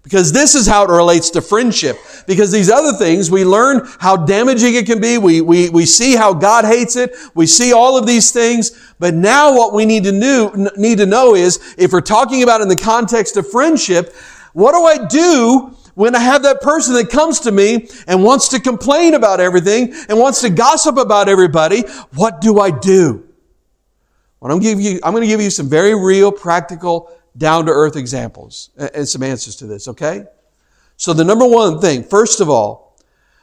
[0.02, 1.96] Because this is how it relates to friendship.
[2.26, 5.16] Because these other things, we learn how damaging it can be.
[5.16, 7.14] We, we, we see how God hates it.
[7.34, 8.72] We see all of these things.
[8.98, 12.60] But now what we need to, know, need to know is, if we're talking about
[12.60, 14.12] in the context of friendship,
[14.54, 18.48] what do I do when I have that person that comes to me and wants
[18.48, 21.82] to complain about everything and wants to gossip about everybody?
[22.16, 23.24] What do I do?
[24.40, 27.72] Well, I'm, give you, I'm going to give you some very real, practical down to
[27.72, 30.24] earth examples and some answers to this, okay?
[30.96, 32.96] So the number one thing, first of all,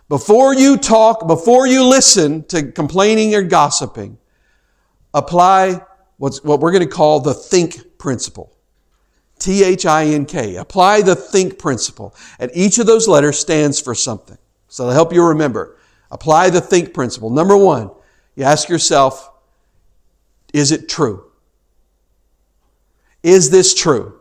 [0.07, 4.17] before you talk, before you listen to complaining or gossiping,
[5.13, 5.81] apply
[6.17, 8.55] what's, what we're going to call the think principle.
[9.39, 10.55] T-H-I-N-K.
[10.55, 12.15] Apply the think principle.
[12.39, 14.37] And each of those letters stands for something.
[14.67, 15.77] So to help you remember,
[16.11, 17.29] apply the think principle.
[17.29, 17.91] Number one,
[18.35, 19.31] you ask yourself,
[20.53, 21.28] is it true?
[23.23, 24.19] Is this true?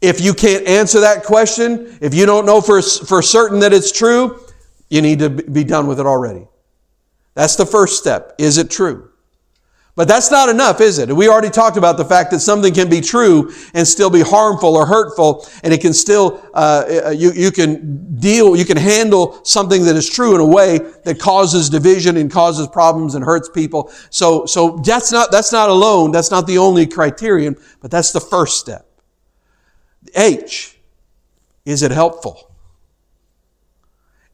[0.00, 3.90] If you can't answer that question, if you don't know for, for certain that it's
[3.90, 4.40] true,
[4.90, 6.46] you need to be done with it already.
[7.34, 8.34] That's the first step.
[8.38, 9.10] Is it true?
[9.96, 11.14] But that's not enough, is it?
[11.14, 14.74] We already talked about the fact that something can be true and still be harmful
[14.76, 19.84] or hurtful, and it can still, uh, you, you can deal, you can handle something
[19.84, 23.88] that is true in a way that causes division and causes problems and hurts people.
[24.10, 28.20] So, so that's not, that's not alone, that's not the only criterion, but that's the
[28.20, 28.84] first step.
[30.16, 30.76] H,
[31.64, 32.50] is it helpful?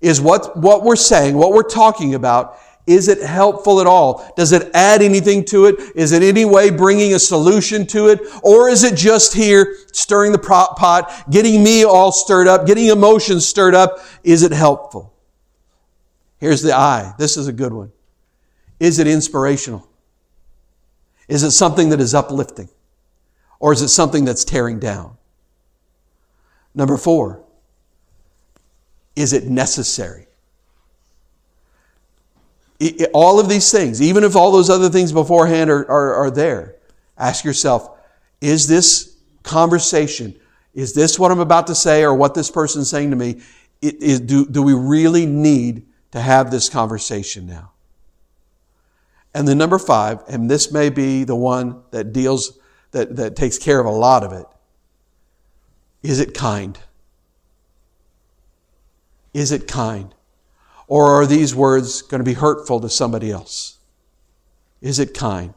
[0.00, 2.58] Is what, what we're saying, what we're talking about,
[2.90, 4.32] is it helpful at all?
[4.36, 5.76] Does it add anything to it?
[5.94, 8.20] Is it any way bringing a solution to it?
[8.42, 13.46] Or is it just here stirring the pot, getting me all stirred up, getting emotions
[13.46, 14.00] stirred up?
[14.24, 15.14] Is it helpful?
[16.38, 17.14] Here's the I.
[17.18, 17.92] This is a good one.
[18.80, 19.86] Is it inspirational?
[21.28, 22.70] Is it something that is uplifting?
[23.60, 25.16] Or is it something that's tearing down?
[26.74, 27.44] Number four,
[29.14, 30.26] is it necessary?
[33.12, 36.76] All of these things, even if all those other things beforehand are, are, are there,
[37.18, 37.98] ask yourself,
[38.40, 40.34] is this conversation,
[40.74, 43.42] is this what I'm about to say or what this person's saying to me?
[43.80, 47.72] Do, do we really need to have this conversation now?
[49.34, 52.58] And the number five, and this may be the one that deals,
[52.92, 54.46] that, that takes care of a lot of it,
[56.02, 56.78] is it kind?
[59.32, 60.14] Is it kind?
[60.90, 63.78] Or are these words going to be hurtful to somebody else?
[64.80, 65.54] Is it kind?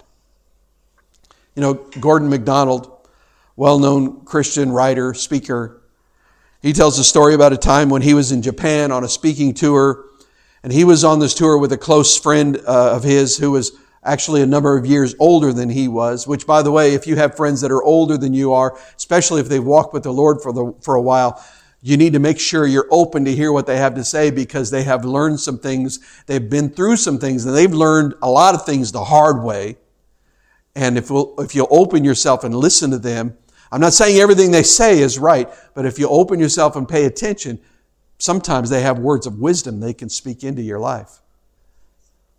[1.55, 3.09] You know, Gordon MacDonald,
[3.55, 5.81] well known Christian writer, speaker,
[6.61, 9.55] he tells a story about a time when he was in Japan on a speaking
[9.55, 10.05] tour.
[10.61, 13.71] And he was on this tour with a close friend uh, of his who was
[14.03, 17.15] actually a number of years older than he was, which by the way, if you
[17.15, 20.41] have friends that are older than you are, especially if they've walked with the Lord
[20.43, 21.43] for, the, for a while,
[21.85, 24.71] you need to make sure you're open to hear what they have to say because
[24.71, 25.99] they have learned some things.
[26.27, 29.75] They've been through some things and they've learned a lot of things the hard way.
[30.77, 33.37] And if, we'll, if you'll open yourself and listen to them,
[33.69, 37.03] I'm not saying everything they say is right, but if you open yourself and pay
[37.03, 37.59] attention,
[38.17, 41.19] sometimes they have words of wisdom they can speak into your life.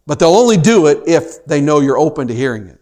[0.07, 2.81] But they'll only do it if they know you're open to hearing it.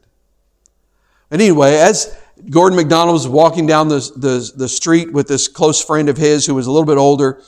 [1.32, 2.16] And anyway, as,
[2.50, 6.44] Gordon MacDonald was walking down the, the, the, street with this close friend of his
[6.46, 7.42] who was a little bit older.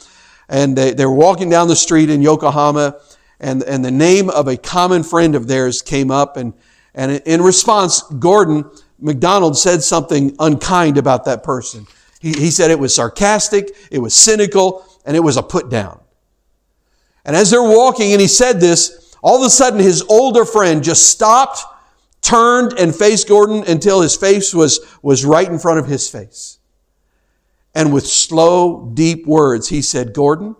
[0.48, 3.00] And they, they were walking down the street in Yokohama.
[3.40, 6.37] And, and the name of a common friend of theirs came up.
[6.37, 6.54] And,
[6.94, 11.87] and in response, Gordon MacDonald said something unkind about that person.
[12.20, 16.00] He, he said it was sarcastic, it was cynical, and it was a put down.
[17.24, 20.85] And as they're walking and he said this, all of a sudden his older friend
[20.85, 21.64] just stopped
[22.24, 26.58] turned and faced Gordon until his face was, was right in front of his face.
[27.74, 30.56] And with slow, deep words, he said, Gordon,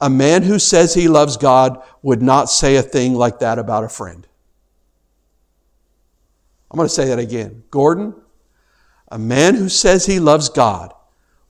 [0.00, 3.84] a man who says he loves God would not say a thing like that about
[3.84, 4.26] a friend.
[6.70, 7.64] I'm going to say that again.
[7.70, 8.14] Gordon,
[9.08, 10.92] a man who says he loves God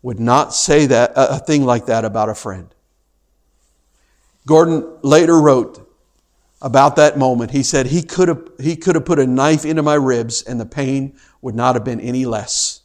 [0.00, 2.72] would not say that a thing like that about a friend.
[4.46, 5.86] Gordon later wrote,
[6.62, 7.51] about that moment.
[7.51, 10.61] He said he could have, he could have put a knife into my ribs and
[10.61, 12.83] the pain would not have been any less.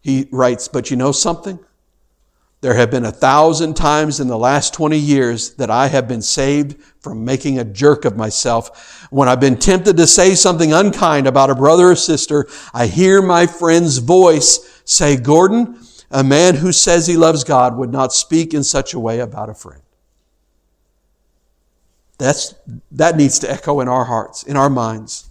[0.00, 1.58] He writes, but you know something?
[2.60, 6.22] There have been a thousand times in the last 20 years that I have been
[6.22, 9.08] saved from making a jerk of myself.
[9.10, 13.20] When I've been tempted to say something unkind about a brother or sister, I hear
[13.20, 15.76] my friend's voice say, Gordon,
[16.12, 19.48] a man who says he loves God would not speak in such a way about
[19.48, 19.82] a friend.
[22.22, 22.54] That's,
[22.92, 25.28] that needs to echo in our hearts, in our minds.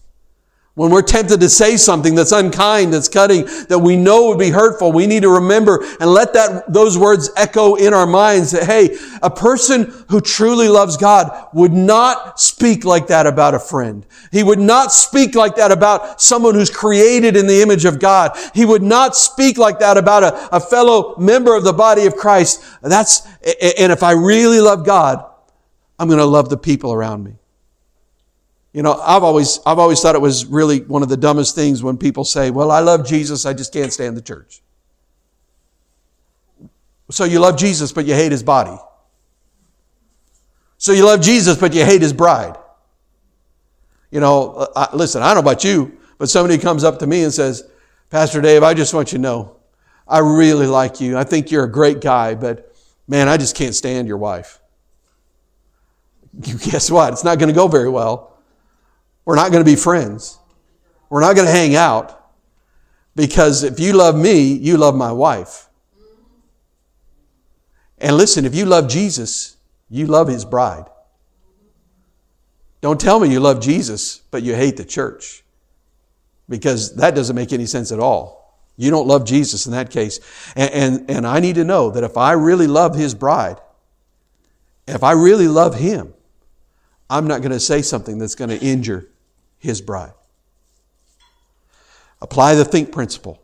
[0.73, 4.49] When we're tempted to say something that's unkind, that's cutting, that we know would be
[4.49, 8.63] hurtful, we need to remember and let that, those words echo in our minds that,
[8.63, 14.05] hey, a person who truly loves God would not speak like that about a friend.
[14.33, 18.37] He would not speak like that about someone who's created in the image of God.
[18.53, 22.17] He would not speak like that about a, a fellow member of the body of
[22.17, 22.63] Christ.
[22.81, 23.25] That's,
[23.77, 25.25] and if I really love God,
[26.01, 27.35] I'm going to love the people around me.
[28.73, 31.83] You know, I've always, I've always thought it was really one of the dumbest things
[31.83, 34.63] when people say, well, I love Jesus, I just can't stand the church.
[37.11, 38.75] So you love Jesus, but you hate his body.
[40.79, 42.57] So you love Jesus, but you hate his bride.
[44.09, 47.21] You know, I, listen, I don't know about you, but somebody comes up to me
[47.21, 47.69] and says,
[48.09, 49.57] Pastor Dave, I just want you to know,
[50.07, 51.15] I really like you.
[51.15, 52.73] I think you're a great guy, but
[53.07, 54.60] man, I just can't stand your wife.
[56.39, 57.13] Guess what?
[57.13, 58.37] It's not going to go very well.
[59.25, 60.37] We're not going to be friends.
[61.09, 62.17] We're not going to hang out.
[63.15, 65.67] Because if you love me, you love my wife.
[67.97, 69.57] And listen, if you love Jesus,
[69.89, 70.85] you love his bride.
[72.79, 75.43] Don't tell me you love Jesus, but you hate the church.
[76.49, 78.41] Because that doesn't make any sense at all.
[78.75, 80.19] You don't love Jesus in that case.
[80.55, 83.59] And, and, and I need to know that if I really love his bride,
[84.87, 86.13] if I really love him,
[87.11, 89.05] I'm not going to say something that's going to injure
[89.59, 90.13] his bride.
[92.21, 93.43] Apply the think principle.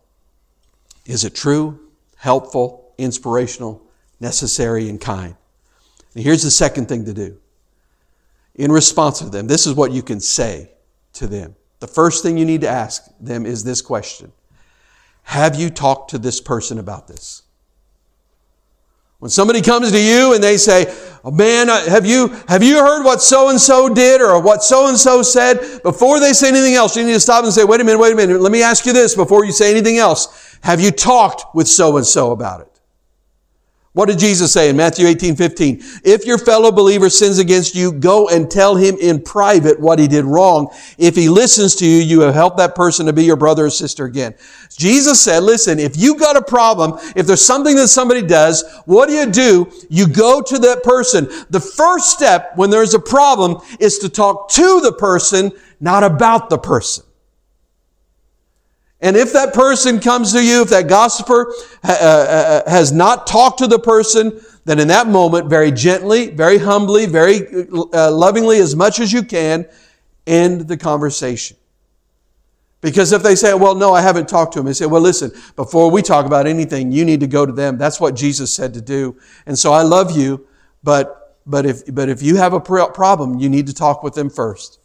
[1.05, 1.77] Is it true,
[2.15, 3.81] helpful, inspirational,
[4.21, 5.35] necessary, and kind?
[6.15, 7.37] And here's the second thing to do.
[8.55, 10.71] In response to them, this is what you can say
[11.13, 11.53] to them.
[11.81, 14.31] The first thing you need to ask them is this question
[15.23, 17.43] Have you talked to this person about this?
[19.19, 20.85] When somebody comes to you and they say,
[21.23, 24.89] oh, man, have you, have you heard what so and so did or what so
[24.89, 25.81] and so said?
[25.81, 28.13] Before they say anything else, you need to stop and say, wait a minute, wait
[28.13, 28.39] a minute.
[28.39, 30.59] Let me ask you this before you say anything else.
[30.61, 32.66] Have you talked with so and so about it?
[33.97, 35.81] What did Jesus say in Matthew 18, 15?
[36.03, 40.07] If your fellow believer sins against you, go and tell him in private what he
[40.07, 40.67] did wrong.
[40.99, 43.69] If he listens to you, you have helped that person to be your brother or
[43.71, 44.35] sister again.
[44.69, 49.09] Jesus said, listen, if you've got a problem, if there's something that somebody does, what
[49.09, 49.71] do you do?
[49.89, 51.27] You go to that person.
[51.49, 56.51] The first step when there's a problem is to talk to the person, not about
[56.51, 57.03] the person.
[58.99, 63.27] And if that person comes to you, if that gossiper uh, uh, uh, has not
[63.27, 67.47] talked to the person, then in that moment, very gently, very humbly, very
[67.93, 69.67] uh, lovingly, as much as you can,
[70.25, 71.57] end the conversation.
[72.81, 75.31] Because if they say, well, no, I haven't talked to him, they say, well, listen,
[75.55, 77.77] before we talk about anything, you need to go to them.
[77.77, 79.15] That's what Jesus said to do.
[79.45, 80.45] And so I love you,
[80.83, 84.29] but, but if, but if you have a problem, you need to talk with them
[84.29, 84.79] first.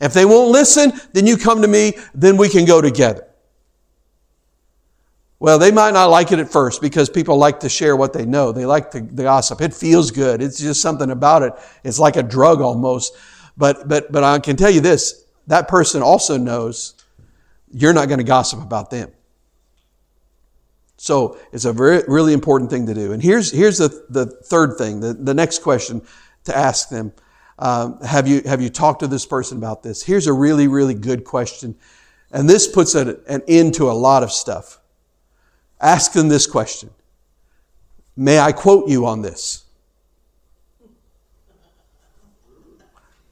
[0.00, 3.27] If they won't listen, then you come to me, then we can go together.
[5.40, 8.26] Well, they might not like it at first because people like to share what they
[8.26, 8.50] know.
[8.50, 9.60] They like the, the, gossip.
[9.60, 10.42] It feels good.
[10.42, 11.52] It's just something about it.
[11.84, 13.16] It's like a drug almost.
[13.56, 16.94] But, but, but I can tell you this, that person also knows
[17.70, 19.12] you're not going to gossip about them.
[20.96, 23.12] So it's a very, really important thing to do.
[23.12, 26.02] And here's, here's the, the third thing, the, the next question
[26.44, 27.12] to ask them.
[27.60, 30.02] Um, have, you, have you talked to this person about this?
[30.02, 31.76] Here's a really, really good question.
[32.32, 34.80] And this puts an, an end to a lot of stuff.
[35.80, 36.90] Ask them this question
[38.16, 39.64] May I quote you on this?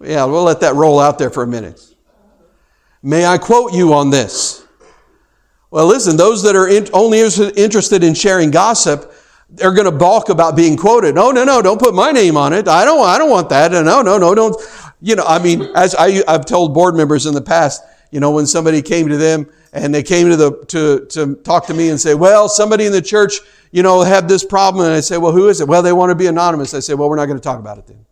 [0.03, 1.80] Yeah, we'll let that roll out there for a minute.
[3.03, 4.64] May I quote you on this?
[5.70, 9.12] Well, listen, those that are in, only interested in sharing gossip,
[9.49, 11.14] they're going to balk about being quoted.
[11.14, 12.68] No, no, no, don't put my name on it.
[12.68, 13.72] I don't, I don't want that.
[13.72, 14.57] No, no, no, don't.
[15.01, 18.30] You know, I mean, as I, I've told board members in the past, you know,
[18.30, 21.91] when somebody came to them and they came to the to to talk to me
[21.91, 25.18] and say, "Well, somebody in the church, you know, had this problem." And I say,
[25.18, 27.27] "Well, who is it?" "Well, they want to be anonymous." I say, "Well, we're not
[27.27, 28.07] going to talk about it then."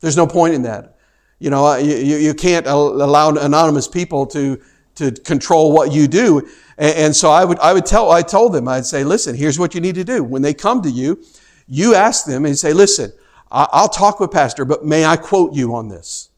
[0.00, 0.96] There's no point in that.
[1.38, 4.60] You know, you, you can't allow anonymous people to
[4.94, 6.38] to control what you do.
[6.78, 9.58] And, and so I would I would tell I told them I'd say, "Listen, here's
[9.58, 10.24] what you need to do.
[10.24, 11.22] When they come to you,
[11.66, 13.12] you ask them and say, "Listen,
[13.50, 16.30] I'll talk with pastor, but may I quote you on this?"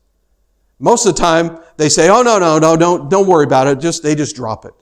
[0.78, 3.80] Most of the time, they say, oh, no, no, no, don't, don't worry about it.
[3.80, 4.74] Just, they just drop it.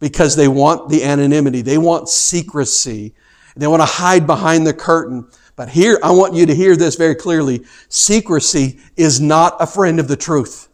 [0.00, 1.62] Because they want the anonymity.
[1.62, 3.14] They want secrecy.
[3.56, 5.26] They want to hide behind the curtain.
[5.56, 7.64] But here, I want you to hear this very clearly.
[7.88, 10.68] Secrecy is not a friend of the truth.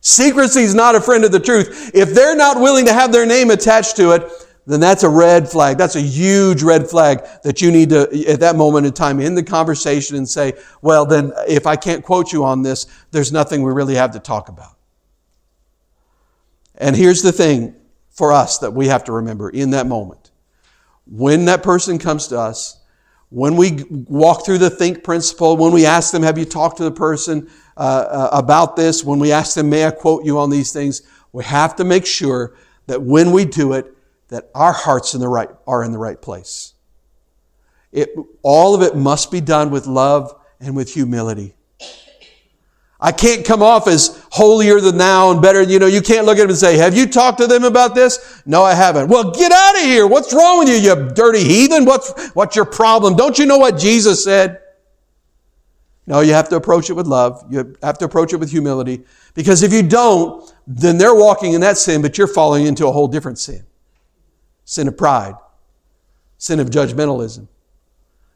[0.00, 1.90] Secrecy is not a friend of the truth.
[1.94, 4.30] If they're not willing to have their name attached to it,
[4.66, 5.76] then that's a red flag.
[5.76, 9.36] That's a huge red flag that you need to, at that moment in time, end
[9.36, 10.52] the conversation and say,
[10.82, 14.20] well, then if I can't quote you on this, there's nothing we really have to
[14.20, 14.76] talk about.
[16.76, 17.74] And here's the thing
[18.10, 20.30] for us that we have to remember in that moment.
[21.06, 22.78] When that person comes to us,
[23.30, 26.84] when we walk through the think principle, when we ask them, have you talked to
[26.84, 29.02] the person uh, uh, about this?
[29.02, 31.02] When we ask them, may I quote you on these things?
[31.32, 32.54] We have to make sure
[32.86, 33.96] that when we do it,
[34.32, 36.72] that our hearts in the right, are in the right place.
[37.92, 38.08] It,
[38.42, 41.54] all of it must be done with love and with humility.
[42.98, 45.60] I can't come off as holier than thou and better.
[45.60, 47.94] You know, you can't look at them and say, have you talked to them about
[47.94, 48.42] this?
[48.46, 49.08] No, I haven't.
[49.08, 50.06] Well, get out of here.
[50.06, 51.84] What's wrong with you, you dirty heathen?
[51.84, 53.16] What's, what's your problem?
[53.16, 54.60] Don't you know what Jesus said?
[56.06, 57.44] No, you have to approach it with love.
[57.50, 59.04] You have to approach it with humility.
[59.34, 62.92] Because if you don't, then they're walking in that sin, but you're falling into a
[62.92, 63.66] whole different sin
[64.72, 65.34] sin of pride,
[66.38, 67.46] sin of judgmentalism.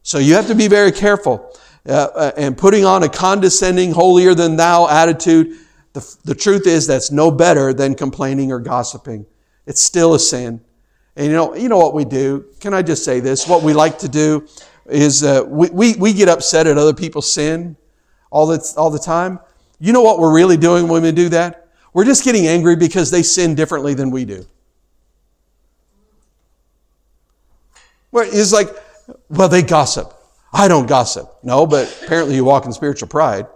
[0.03, 1.51] So you have to be very careful.
[1.89, 5.57] Uh, uh, and putting on a condescending, holier than thou attitude,
[5.95, 9.25] the, the truth is that's no better than complaining or gossiping.
[9.67, 10.61] It's still a sin.
[11.17, 12.45] And you know, you know what we do?
[12.61, 13.49] Can I just say this?
[13.49, 14.47] What we like to do
[14.85, 17.77] is uh, we, we, we get upset at other people's sin
[18.31, 19.39] all the, all the time.
[19.79, 21.69] You know what we're really doing when we do that?
[21.95, 24.45] We're just getting angry because they sin differently than we do.
[28.17, 28.71] Where it's like,
[29.29, 30.11] well, they gossip.
[30.51, 31.31] I don't gossip.
[31.43, 33.47] No, but apparently you walk in spiritual pride.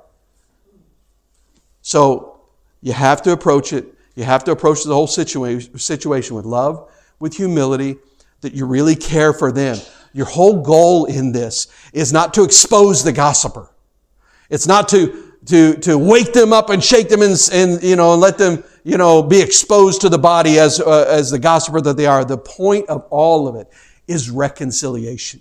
[1.81, 2.43] So
[2.83, 3.87] you have to approach it.
[4.17, 7.97] You have to approach the whole situation, situation with love, with humility,
[8.43, 9.79] that you really care for them.
[10.13, 13.71] Your whole goal in this is not to expose the gossiper.
[14.51, 18.13] It's not to, to, to wake them up and shake them and, and you know,
[18.13, 21.81] and let them, you know, be exposed to the body as, uh, as the gossiper
[21.81, 22.27] that they are.
[22.27, 23.67] The point of all of it
[24.11, 25.41] is reconciliation.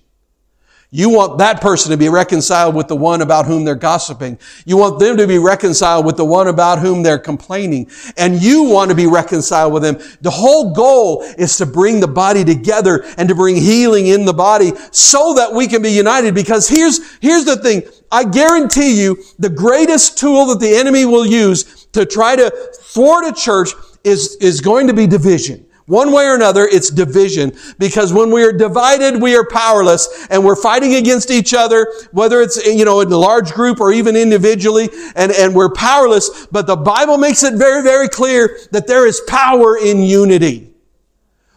[0.92, 4.40] You want that person to be reconciled with the one about whom they're gossiping.
[4.66, 7.92] You want them to be reconciled with the one about whom they're complaining.
[8.18, 10.00] And you want to be reconciled with them.
[10.22, 14.34] The whole goal is to bring the body together and to bring healing in the
[14.34, 16.34] body so that we can be united.
[16.34, 17.84] Because here's, here's the thing.
[18.12, 22.50] I guarantee you the greatest tool that the enemy will use to try to
[22.82, 23.70] thwart a church
[24.04, 25.68] is, is going to be division.
[25.90, 30.46] One way or another, it's division because when we are divided, we are powerless and
[30.46, 34.16] we're fighting against each other, whether it's, you know, in a large group or even
[34.16, 36.46] individually, and, and we're powerless.
[36.52, 40.72] But the Bible makes it very, very clear that there is power in unity.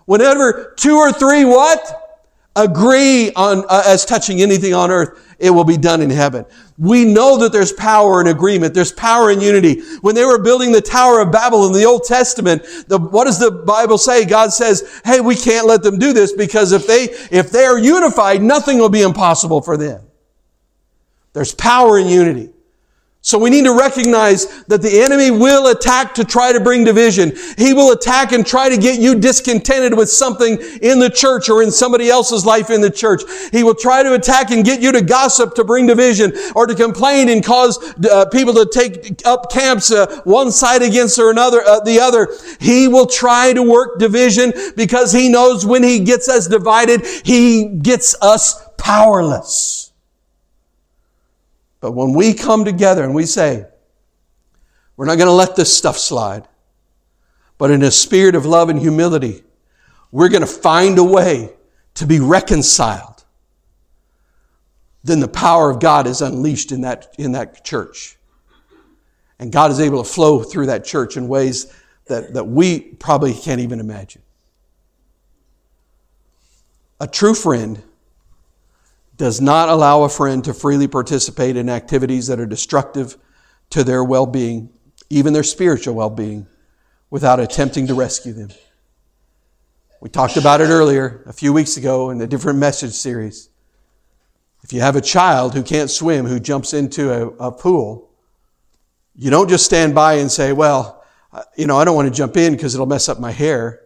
[0.06, 2.01] Whenever two or three what?
[2.54, 6.44] Agree on, uh, as touching anything on earth, it will be done in heaven.
[6.76, 8.74] We know that there's power in agreement.
[8.74, 9.80] There's power in unity.
[10.02, 13.38] When they were building the Tower of Babel in the Old Testament, the, what does
[13.38, 14.26] the Bible say?
[14.26, 17.78] God says, hey, we can't let them do this because if they, if they are
[17.78, 20.02] unified, nothing will be impossible for them.
[21.32, 22.51] There's power in unity.
[23.24, 27.32] So we need to recognize that the enemy will attack to try to bring division.
[27.56, 31.62] He will attack and try to get you discontented with something in the church or
[31.62, 33.22] in somebody else's life in the church.
[33.52, 36.74] He will try to attack and get you to gossip to bring division or to
[36.74, 37.78] complain and cause
[38.10, 42.26] uh, people to take up camps uh, one side against or another uh, the other.
[42.58, 47.68] He will try to work division because he knows when he gets us divided, he
[47.68, 49.91] gets us powerless.
[51.82, 53.66] But when we come together and we say,
[54.96, 56.46] we're not going to let this stuff slide,
[57.58, 59.42] but in a spirit of love and humility,
[60.12, 61.52] we're going to find a way
[61.94, 63.24] to be reconciled,
[65.02, 68.16] then the power of God is unleashed in that, in that church.
[69.40, 71.74] And God is able to flow through that church in ways
[72.06, 74.22] that, that we probably can't even imagine.
[77.00, 77.82] A true friend
[79.22, 83.16] does not allow a friend to freely participate in activities that are destructive
[83.70, 84.68] to their well being,
[85.10, 86.48] even their spiritual well being,
[87.08, 88.48] without attempting to rescue them.
[90.00, 93.48] We talked about it earlier, a few weeks ago, in a different message series.
[94.64, 98.10] If you have a child who can't swim, who jumps into a, a pool,
[99.14, 102.14] you don't just stand by and say, well, uh, you know, I don't want to
[102.14, 103.82] jump in because it'll mess up my hair.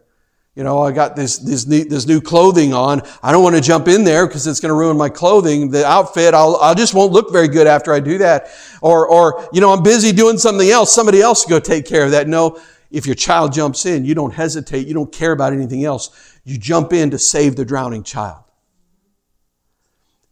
[0.57, 3.02] You know, I got this, this, new, this new clothing on.
[3.22, 5.70] I don't want to jump in there because it's going to ruin my clothing.
[5.70, 8.48] The outfit, I'll, I just won't look very good after I do that.
[8.80, 10.94] Or, or, you know, I'm busy doing something else.
[10.94, 12.26] Somebody else go take care of that.
[12.26, 12.59] No,
[12.90, 14.86] if your child jumps in, you don't hesitate.
[14.86, 16.38] You don't care about anything else.
[16.44, 18.42] You jump in to save the drowning child.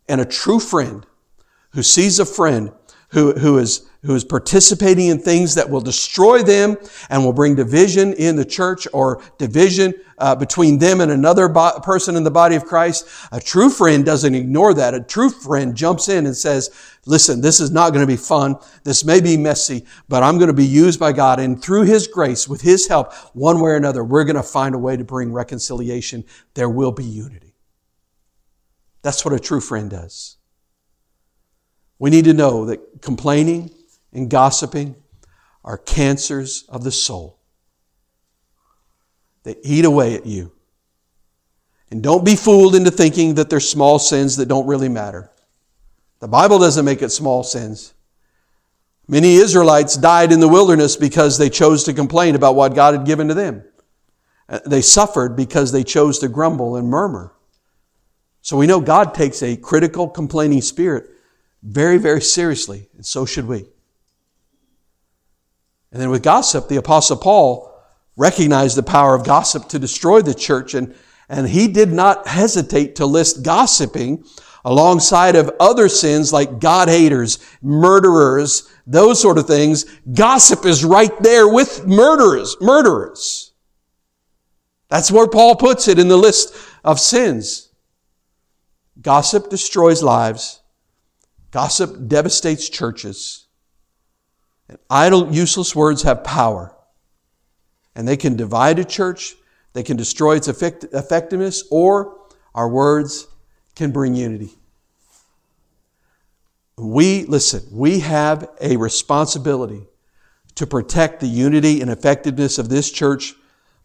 [0.08, 1.04] And a true friend
[1.72, 2.72] who sees a friend
[3.10, 6.76] who, who is who is participating in things that will destroy them
[7.08, 11.80] and will bring division in the church or division uh, between them and another bo-
[11.80, 13.08] person in the body of Christ.
[13.32, 14.92] A true friend doesn't ignore that.
[14.92, 16.70] A true friend jumps in and says,
[17.06, 18.56] listen, this is not going to be fun.
[18.84, 21.40] This may be messy, but I'm going to be used by God.
[21.40, 24.74] And through His grace, with His help, one way or another, we're going to find
[24.74, 26.24] a way to bring reconciliation.
[26.52, 27.54] There will be unity.
[29.00, 30.36] That's what a true friend does.
[31.98, 33.70] We need to know that complaining
[34.12, 34.96] and gossiping
[35.64, 37.38] are cancers of the soul.
[39.44, 40.52] They eat away at you.
[41.90, 45.30] And don't be fooled into thinking that they're small sins that don't really matter.
[46.20, 47.94] The Bible doesn't make it small sins.
[49.06, 53.06] Many Israelites died in the wilderness because they chose to complain about what God had
[53.06, 53.62] given to them.
[54.48, 57.34] Uh, they suffered because they chose to grumble and murmur.
[58.40, 61.13] So we know God takes a critical, complaining spirit
[61.64, 63.64] very, very seriously, and so should we.
[65.90, 67.72] And then with gossip, the Apostle Paul
[68.16, 70.94] recognized the power of gossip to destroy the church, and,
[71.28, 74.24] and he did not hesitate to list gossiping
[74.64, 79.84] alongside of other sins like God haters, murderers, those sort of things.
[80.12, 83.52] Gossip is right there with murderers, murderers.
[84.88, 86.54] That's where Paul puts it in the list
[86.84, 87.70] of sins.
[89.00, 90.60] Gossip destroys lives.
[91.54, 93.46] Gossip devastates churches.
[94.68, 96.74] And idle, useless words have power.
[97.94, 99.36] And they can divide a church,
[99.72, 102.18] they can destroy its effect- effectiveness, or
[102.56, 103.28] our words
[103.76, 104.56] can bring unity.
[106.76, 109.86] We, listen, we have a responsibility
[110.56, 113.32] to protect the unity and effectiveness of this church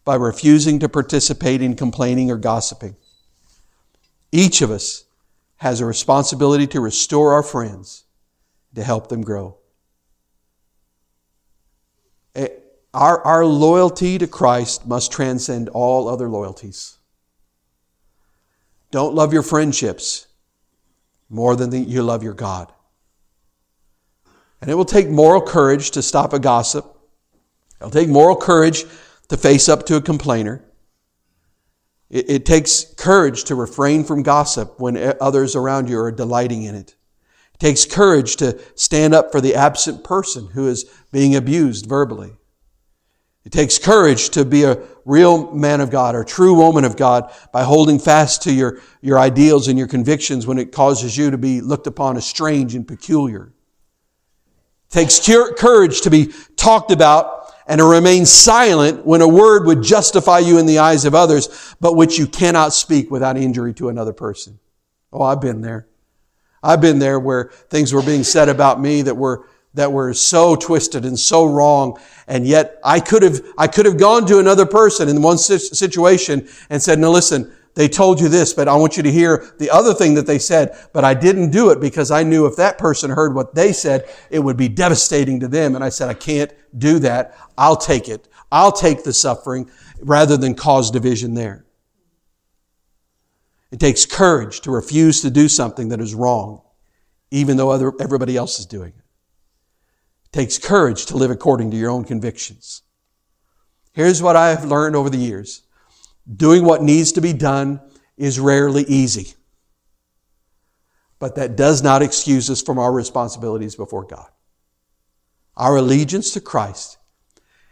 [0.04, 2.96] by refusing to participate in complaining or gossiping.
[4.32, 5.04] Each of us
[5.60, 8.04] has a responsibility to restore our friends,
[8.74, 9.58] to help them grow.
[12.34, 12.48] Eh,
[12.94, 16.96] our, our loyalty to Christ must transcend all other loyalties.
[18.90, 20.28] Don't love your friendships
[21.28, 22.72] more than you love your God.
[24.62, 26.86] And it will take moral courage to stop a gossip.
[27.78, 28.86] It'll take moral courage
[29.28, 30.64] to face up to a complainer.
[32.10, 36.74] It, it takes courage to refrain from gossip when others around you are delighting in
[36.74, 36.96] it.
[37.54, 42.32] It takes courage to stand up for the absent person who is being abused verbally.
[43.44, 47.32] It takes courage to be a real man of God or true woman of God
[47.52, 51.38] by holding fast to your, your ideals and your convictions when it causes you to
[51.38, 53.52] be looked upon as strange and peculiar.
[54.88, 57.39] It takes courage to be talked about
[57.70, 61.76] and to remain silent when a word would justify you in the eyes of others,
[61.78, 64.58] but which you cannot speak without injury to another person.
[65.12, 65.86] Oh, I've been there.
[66.64, 70.56] I've been there where things were being said about me that were that were so
[70.56, 71.96] twisted and so wrong.
[72.26, 76.48] And yet I could have, I could have gone to another person in one situation
[76.70, 79.70] and said, no, listen, they told you this, but I want you to hear the
[79.70, 80.76] other thing that they said.
[80.92, 84.08] But I didn't do it because I knew if that person heard what they said,
[84.28, 85.74] it would be devastating to them.
[85.74, 87.36] And I said, I can't do that.
[87.56, 88.28] I'll take it.
[88.50, 91.64] I'll take the suffering rather than cause division there.
[93.70, 96.62] It takes courage to refuse to do something that is wrong,
[97.30, 99.04] even though other, everybody else is doing it.
[100.24, 102.82] It takes courage to live according to your own convictions.
[103.92, 105.62] Here's what I have learned over the years.
[106.36, 107.80] Doing what needs to be done
[108.16, 109.34] is rarely easy.
[111.18, 114.28] But that does not excuse us from our responsibilities before God.
[115.56, 116.98] Our allegiance to Christ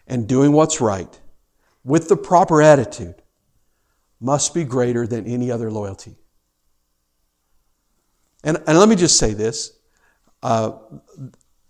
[0.07, 1.21] and doing what's right
[1.85, 3.23] with the proper attitude
[4.21, 6.17] must be greater than any other loyalty.
[8.45, 9.73] And, and let me just say this.
[10.43, 10.73] Uh,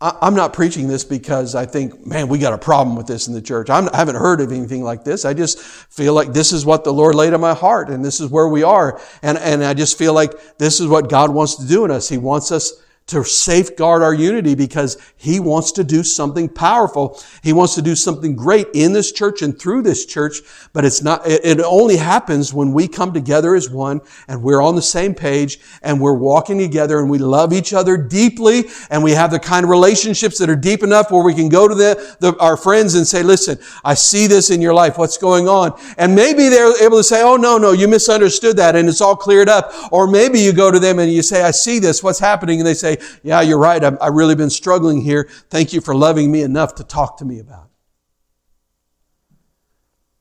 [0.00, 3.34] I'm not preaching this because I think, man, we got a problem with this in
[3.34, 3.68] the church.
[3.68, 5.24] I'm, I have not heard of anything like this.
[5.24, 8.20] I just feel like this is what the Lord laid on my heart and this
[8.20, 9.00] is where we are.
[9.22, 12.08] And, and I just feel like this is what God wants to do in us.
[12.08, 17.20] He wants us to safeguard our unity because he wants to do something powerful.
[17.42, 20.40] He wants to do something great in this church and through this church,
[20.74, 24.76] but it's not, it only happens when we come together as one and we're on
[24.76, 29.12] the same page and we're walking together and we love each other deeply and we
[29.12, 32.16] have the kind of relationships that are deep enough where we can go to the,
[32.20, 34.98] the, our friends and say, listen, I see this in your life.
[34.98, 35.80] What's going on?
[35.96, 39.16] And maybe they're able to say, oh, no, no, you misunderstood that and it's all
[39.16, 39.72] cleared up.
[39.90, 42.02] Or maybe you go to them and you say, I see this.
[42.02, 42.60] What's happening?
[42.60, 43.82] And they say, yeah, you're right.
[43.82, 45.28] I've, I've really been struggling here.
[45.50, 47.70] Thank you for loving me enough to talk to me about it.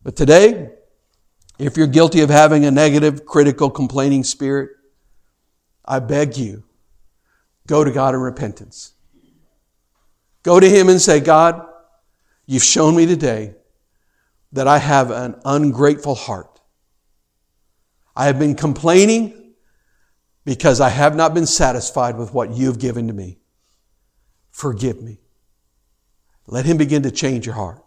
[0.04, 0.70] But today,
[1.60, 4.70] if you're guilty of having a negative, critical, complaining spirit,
[5.84, 6.64] I beg you,
[7.68, 8.94] go to God in repentance.
[10.44, 11.66] Go to Him and say, God,
[12.46, 13.56] you've shown me today
[14.54, 16.62] that I have an ungrateful heart.
[18.16, 19.47] I have been complaining
[20.48, 23.38] because I have not been satisfied with what you've given to me.
[24.50, 25.20] Forgive me.
[26.46, 27.84] Let Him begin to change your heart.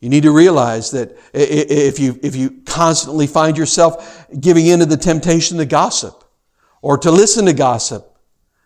[0.00, 4.86] You need to realize that if you, if you constantly find yourself giving in to
[4.86, 6.24] the temptation to gossip
[6.80, 8.16] or to listen to gossip,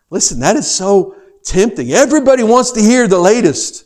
[0.09, 1.91] listen, that is so tempting.
[1.91, 3.83] Everybody wants to hear the latest.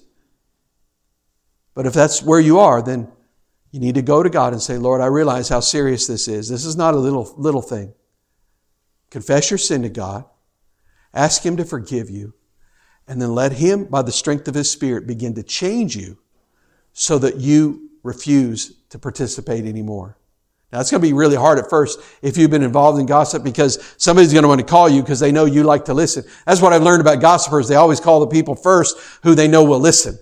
[1.74, 3.12] But if that's where you are, then
[3.72, 6.48] you need to go to God and say, Lord, I realize how serious this is.
[6.48, 7.96] This is not a little, little thing.
[9.10, 10.26] Confess your sin to God.
[11.14, 12.34] Ask Him to forgive you.
[13.08, 16.18] And then let Him, by the strength of His Spirit, begin to change you
[16.94, 20.18] so that you refuse to participate anymore.
[20.72, 23.42] Now, it's going to be really hard at first if you've been involved in gossip
[23.42, 26.26] because somebody's going to want to call you because they know you like to listen.
[26.46, 27.70] That's what I've learned about gossipers.
[27.70, 30.20] They always call the people first who they know will listen.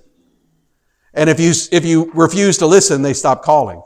[1.15, 3.81] And if you, if you refuse to listen, they stop calling.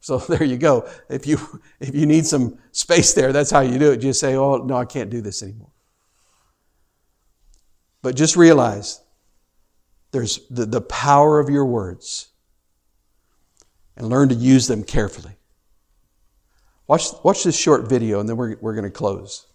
[0.00, 0.88] So there you go.
[1.08, 1.38] If you,
[1.78, 3.98] if you need some space there, that's how you do it.
[3.98, 5.70] Just say, oh, no, I can't do this anymore.
[8.02, 9.00] But just realize
[10.10, 12.28] there's the, the power of your words
[13.96, 15.36] and learn to use them carefully.
[16.86, 19.46] Watch, watch this short video and then we're, we're going to close.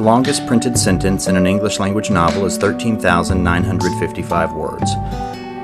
[0.04, 4.90] Longest printed sentence in an English language novel is 13,955 words,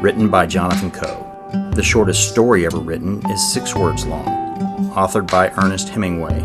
[0.00, 1.26] written by Jonathan Coe.
[1.74, 4.24] The shortest story ever written is six words long
[4.94, 6.40] authored by Ernest Hemingway,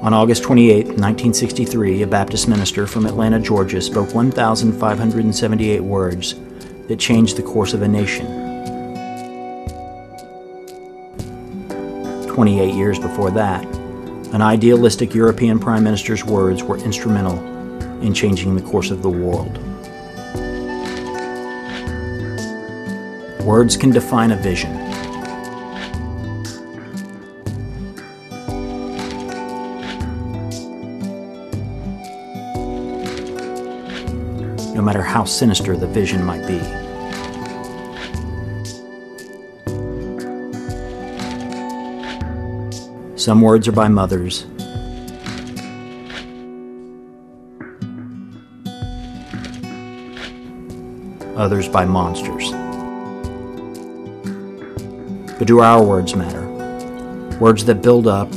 [0.00, 6.34] On August 28, 1963, a Baptist minister from Atlanta, Georgia spoke 1,578 words
[6.86, 8.26] that changed the course of a nation.
[12.26, 13.64] 28 years before that,
[14.32, 17.38] an idealistic European prime minister's words were instrumental
[18.02, 19.56] in changing the course of the world.
[23.42, 24.74] Words can define a vision.
[34.74, 36.87] No matter how sinister the vision might be.
[43.18, 44.44] Some words are by mothers,
[51.36, 52.52] others by monsters.
[55.36, 56.46] But do our words matter?
[57.40, 58.32] Words that build up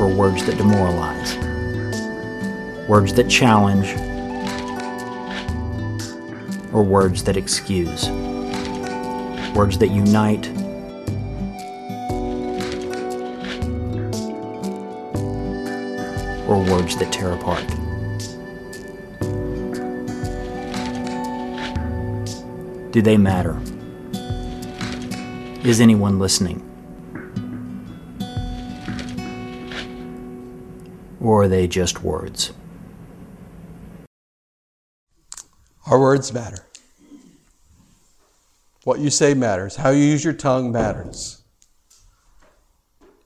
[0.00, 1.36] or words that demoralize?
[2.88, 3.92] Words that challenge
[6.72, 8.08] or words that excuse?
[9.54, 10.50] Words that unite
[16.90, 17.66] that tear apart?
[22.92, 23.58] Do they matter?
[25.64, 26.68] Is anyone listening?
[31.20, 32.52] Or are they just words?
[35.86, 36.66] Our words matter.
[38.84, 39.76] What you say matters.
[39.76, 41.42] How you use your tongue matters.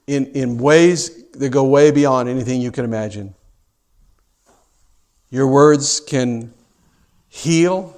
[0.05, 3.33] In, in ways that go way beyond anything you can imagine.
[5.29, 6.53] Your words can
[7.27, 7.97] heal,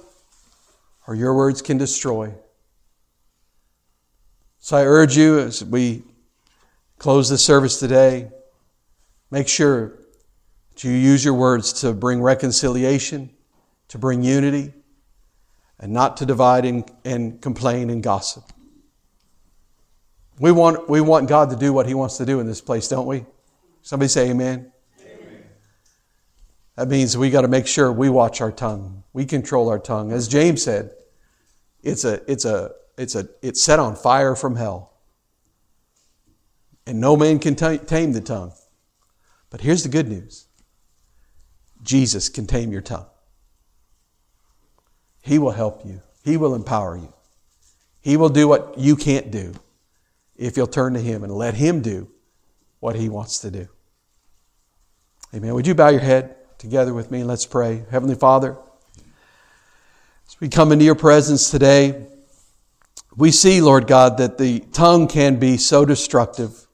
[1.06, 2.34] or your words can destroy.
[4.58, 6.02] So I urge you as we
[6.98, 8.30] close the service today,
[9.30, 9.98] make sure
[10.70, 13.30] that you use your words to bring reconciliation,
[13.88, 14.74] to bring unity,
[15.78, 18.44] and not to divide and, and complain and gossip.
[20.38, 22.86] We want, we want God to do what He wants to do in this place,
[22.88, 23.24] don't we?
[23.82, 24.58] Somebody say amen.
[24.58, 24.72] amen.
[26.80, 29.04] That means we got to make sure we watch our tongue.
[29.12, 30.12] We control our tongue.
[30.12, 30.92] As James said,
[31.82, 34.94] it's a, it's a, it's a, it's set on fire from hell.
[36.86, 38.52] And no man can tame the tongue.
[39.50, 40.46] But here's the good news.
[41.82, 43.10] Jesus can tame your tongue.
[45.20, 46.00] He will help you.
[46.24, 47.12] He will empower you.
[48.00, 49.52] He will do what you can't do
[50.34, 52.08] if you'll turn to Him and let Him do
[52.78, 53.68] what He wants to do.
[55.34, 55.52] Amen.
[55.52, 57.84] Would you bow your head together with me let's pray.
[57.90, 58.54] Heavenly Father,
[60.28, 62.04] as we come into your presence today,
[63.16, 66.66] we see, Lord God, that the tongue can be so destructive.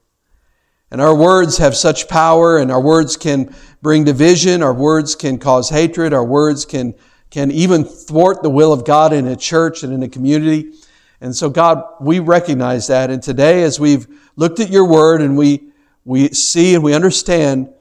[0.91, 5.37] And our words have such power, and our words can bring division, our words can
[5.37, 6.93] cause hatred, our words can,
[7.29, 10.73] can even thwart the will of God in a church and in a community.
[11.21, 13.09] And so, God, we recognize that.
[13.09, 15.71] And today, as we've looked at your word and we,
[16.03, 17.73] we see and we understand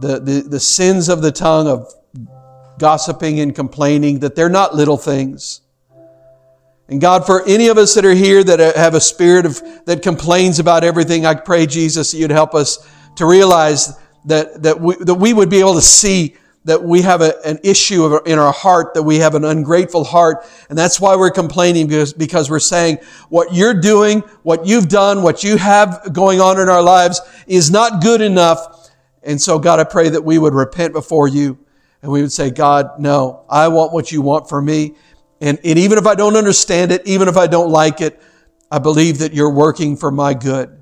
[0.00, 1.92] the, the, the sins of the tongue of
[2.78, 5.60] gossiping and complaining, that they're not little things.
[6.88, 10.02] And God, for any of us that are here that have a spirit of, that
[10.02, 14.96] complains about everything, I pray, Jesus, that you'd help us to realize that, that, we,
[14.96, 18.52] that we would be able to see that we have a, an issue in our
[18.52, 20.44] heart, that we have an ungrateful heart.
[20.68, 25.22] And that's why we're complaining because, because we're saying what you're doing, what you've done,
[25.22, 28.87] what you have going on in our lives is not good enough.
[29.28, 31.58] And so God, I pray that we would repent before you
[32.00, 34.94] and we would say, God, no, I want what you want for me.
[35.42, 38.18] And, and even if I don't understand it, even if I don't like it,
[38.70, 40.80] I believe that you're working for my good.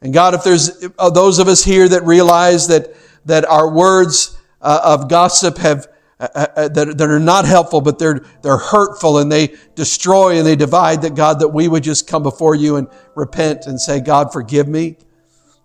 [0.00, 2.94] And God, if there's uh, those of us here that realize that,
[3.26, 7.82] that our words uh, of gossip have uh, uh, uh, that, that are not helpful,
[7.82, 11.02] but they're they're hurtful and they destroy and they divide.
[11.02, 14.68] That God, that we would just come before you and repent and say, God, forgive
[14.68, 14.96] me.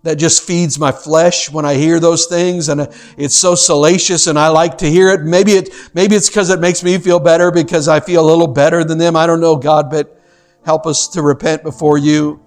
[0.06, 4.28] That just feeds my flesh when I hear those things, and uh, it's so salacious,
[4.28, 5.22] and I like to hear it.
[5.22, 8.48] Maybe it maybe it's because it makes me feel better because I feel a little
[8.48, 9.16] better than them.
[9.16, 10.22] I don't know, God, but
[10.64, 12.40] help us to repent before you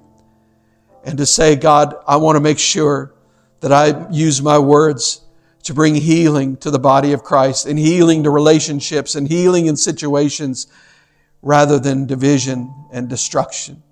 [1.04, 3.14] and to say, God, I want to make sure
[3.58, 5.20] that I use my words
[5.64, 9.76] to bring healing to the body of Christ and healing to relationships and healing in
[9.76, 10.68] situations
[11.42, 13.82] rather than division and destruction.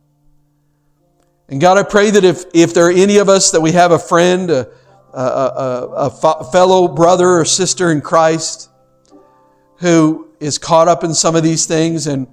[1.48, 3.92] And God, I pray that if, if there are any of us that we have
[3.92, 4.68] a friend, a,
[5.12, 8.70] a, a, a fellow brother or sister in Christ
[9.78, 12.26] who is caught up in some of these things and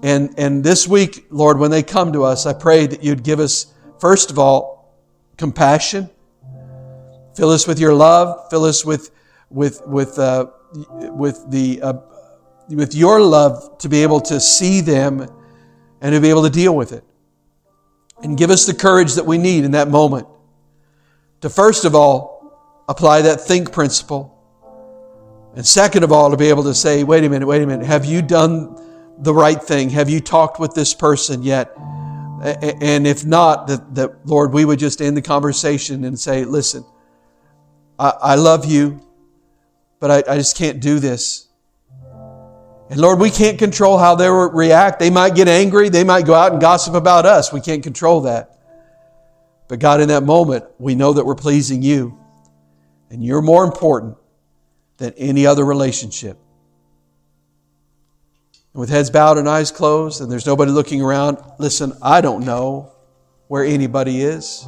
[0.00, 3.40] and and this week, Lord, when they come to us, I pray that you'd give
[3.40, 4.94] us first of all
[5.36, 6.08] compassion
[7.38, 8.50] Fill us with your love.
[8.50, 9.12] Fill us with,
[9.48, 11.92] with, with, uh, with, the, uh,
[12.68, 15.24] with your love to be able to see them
[16.00, 17.04] and to be able to deal with it.
[18.22, 20.26] And give us the courage that we need in that moment
[21.40, 24.34] to first of all apply that think principle.
[25.54, 27.86] And second of all, to be able to say, wait a minute, wait a minute,
[27.86, 28.76] have you done
[29.18, 29.90] the right thing?
[29.90, 31.76] Have you talked with this person yet?
[31.76, 36.84] And if not, that, that Lord, we would just end the conversation and say, listen,
[37.98, 39.00] I, I love you,
[39.98, 41.47] but I, I just can't do this.
[42.90, 44.98] And Lord, we can't control how they react.
[44.98, 45.90] They might get angry.
[45.90, 47.52] They might go out and gossip about us.
[47.52, 48.58] We can't control that.
[49.68, 52.18] But God, in that moment, we know that we're pleasing you.
[53.10, 54.16] And you're more important
[54.96, 56.38] than any other relationship.
[58.72, 62.44] And with heads bowed and eyes closed, and there's nobody looking around, listen, I don't
[62.44, 62.92] know
[63.48, 64.66] where anybody is.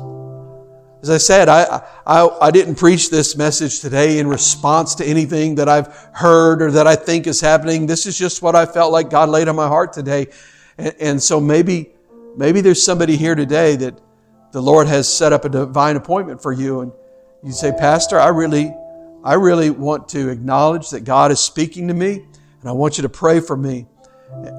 [1.03, 5.55] As I said, I, I, I didn't preach this message today in response to anything
[5.55, 7.86] that I've heard or that I think is happening.
[7.86, 10.26] This is just what I felt like God laid on my heart today.
[10.76, 11.90] And, and so maybe,
[12.36, 13.98] maybe there's somebody here today that
[14.53, 16.80] the Lord has set up a divine appointment for you.
[16.80, 16.92] And
[17.42, 18.74] you say, Pastor, I really,
[19.24, 22.26] I really want to acknowledge that God is speaking to me
[22.61, 23.86] and I want you to pray for me.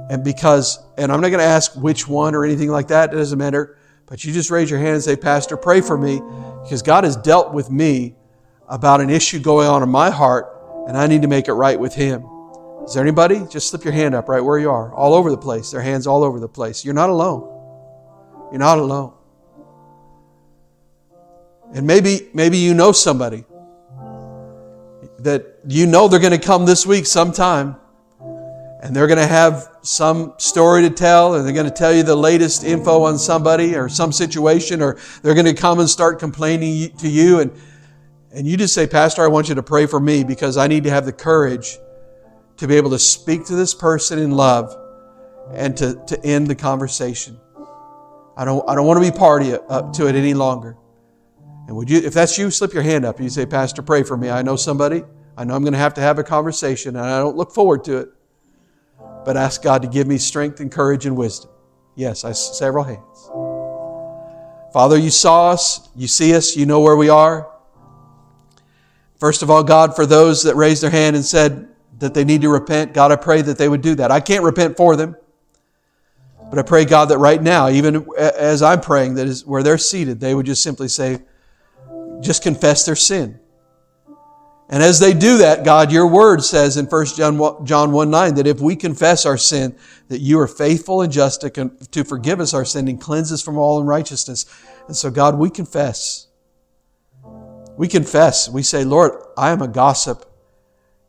[0.10, 3.14] And because, and I'm not going to ask which one or anything like that.
[3.14, 3.78] It doesn't matter.
[4.12, 6.22] But you just raise your hand and say, Pastor, pray for me
[6.64, 8.14] because God has dealt with me
[8.68, 10.54] about an issue going on in my heart
[10.86, 12.28] and I need to make it right with Him.
[12.84, 13.46] Is there anybody?
[13.50, 15.72] Just slip your hand up right where you are, all over the place.
[15.72, 16.84] Their hands all over the place.
[16.84, 17.44] You're not alone.
[18.52, 19.14] You're not alone.
[21.74, 23.46] And maybe, maybe you know somebody
[25.20, 27.78] that you know they're going to come this week sometime
[28.82, 32.04] and they're going to have some story to tell and they're going to tell you
[32.04, 36.20] the latest info on somebody or some situation or they're going to come and start
[36.20, 37.52] complaining to you and
[38.34, 40.84] and you just say pastor i want you to pray for me because i need
[40.84, 41.78] to have the courage
[42.58, 44.76] to be able to speak to this person in love
[45.54, 47.40] and to, to end the conversation
[48.38, 50.78] I don't, I don't want to be party up to it any longer.
[51.68, 53.20] And would you, if that's you, slip your hand up.
[53.20, 54.30] You say, Pastor, pray for me.
[54.30, 55.04] I know somebody.
[55.38, 57.84] I know I'm going to have to have a conversation, and I don't look forward
[57.86, 58.10] to it.
[59.24, 61.52] But ask God to give me strength and courage and wisdom.
[61.96, 63.30] Yes, I several hands.
[64.74, 67.52] Father, you saw us, you see us, you know where we are.
[69.20, 71.68] First of all, God, for those that raised their hand and said
[72.00, 74.10] that they need to repent, God, I pray that they would do that.
[74.10, 75.16] I can't repent for them.
[76.50, 79.78] But I pray, God, that right now, even as I'm praying, that is where they're
[79.78, 81.20] seated, they would just simply say,
[82.22, 83.40] just confess their sin.
[84.72, 88.36] And as they do that, God, your word says in 1 John, John 1 9
[88.36, 89.76] that if we confess our sin,
[90.08, 93.42] that you are faithful and just to, to forgive us our sin and cleanse us
[93.42, 94.46] from all unrighteousness.
[94.88, 96.28] And so, God, we confess.
[97.78, 98.48] We confess.
[98.48, 100.26] We say, Lord, I am a gossip,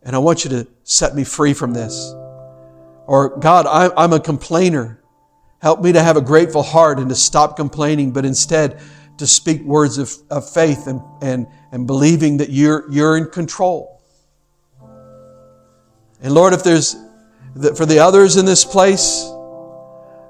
[0.02, 2.12] and I want you to set me free from this.
[3.06, 5.00] Or, God, I'm a complainer.
[5.60, 8.80] Help me to have a grateful heart and to stop complaining, but instead
[9.18, 14.00] to speak words of, of faith and, and, and believing that you're, you're in control.
[16.20, 16.94] And Lord, if there's,
[17.76, 19.28] for the others in this place,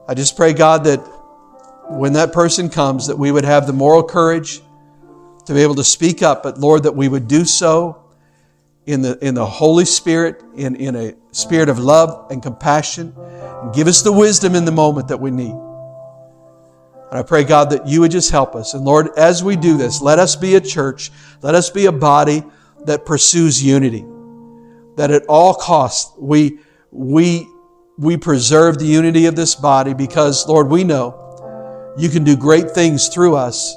[0.09, 0.99] I just pray, God, that
[1.91, 4.63] when that person comes, that we would have the moral courage
[5.47, 8.05] to be able to speak up, but Lord, that we would do so
[8.87, 13.75] in the, in the Holy Spirit, in, in a spirit of love and compassion, and
[13.75, 15.55] give us the wisdom in the moment that we need.
[17.13, 18.73] And I pray, God, that you would just help us.
[18.73, 21.93] And Lord, as we do this, let us be a church, let us be a
[21.93, 22.43] body
[22.87, 24.03] that pursues unity.
[24.97, 26.61] That at all costs we,
[26.91, 27.47] we,
[27.99, 32.71] we preserve the unity of this body because, Lord, we know you can do great
[32.71, 33.77] things through us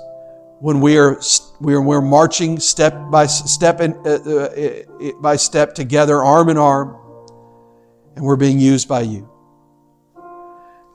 [0.61, 1.19] when we are,
[1.59, 6.57] we are we're marching step by step, in, uh, uh, by step together, arm in
[6.57, 6.95] arm,
[8.15, 9.29] and we're being used by you.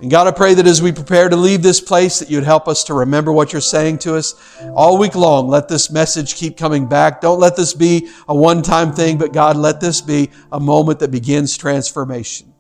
[0.01, 2.69] And God, I pray that as we prepare to leave this place, that you'd help
[2.69, 4.35] us to remember what you're saying to us
[4.75, 5.49] all week long.
[5.49, 7.21] Let this message keep coming back.
[7.21, 11.01] Don't let this be a one time thing, but God, let this be a moment
[11.01, 12.55] that begins transformation.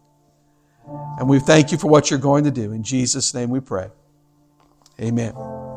[1.19, 2.73] And we thank you for what you're going to do.
[2.73, 3.89] In Jesus' name we pray.
[5.01, 5.70] Amen.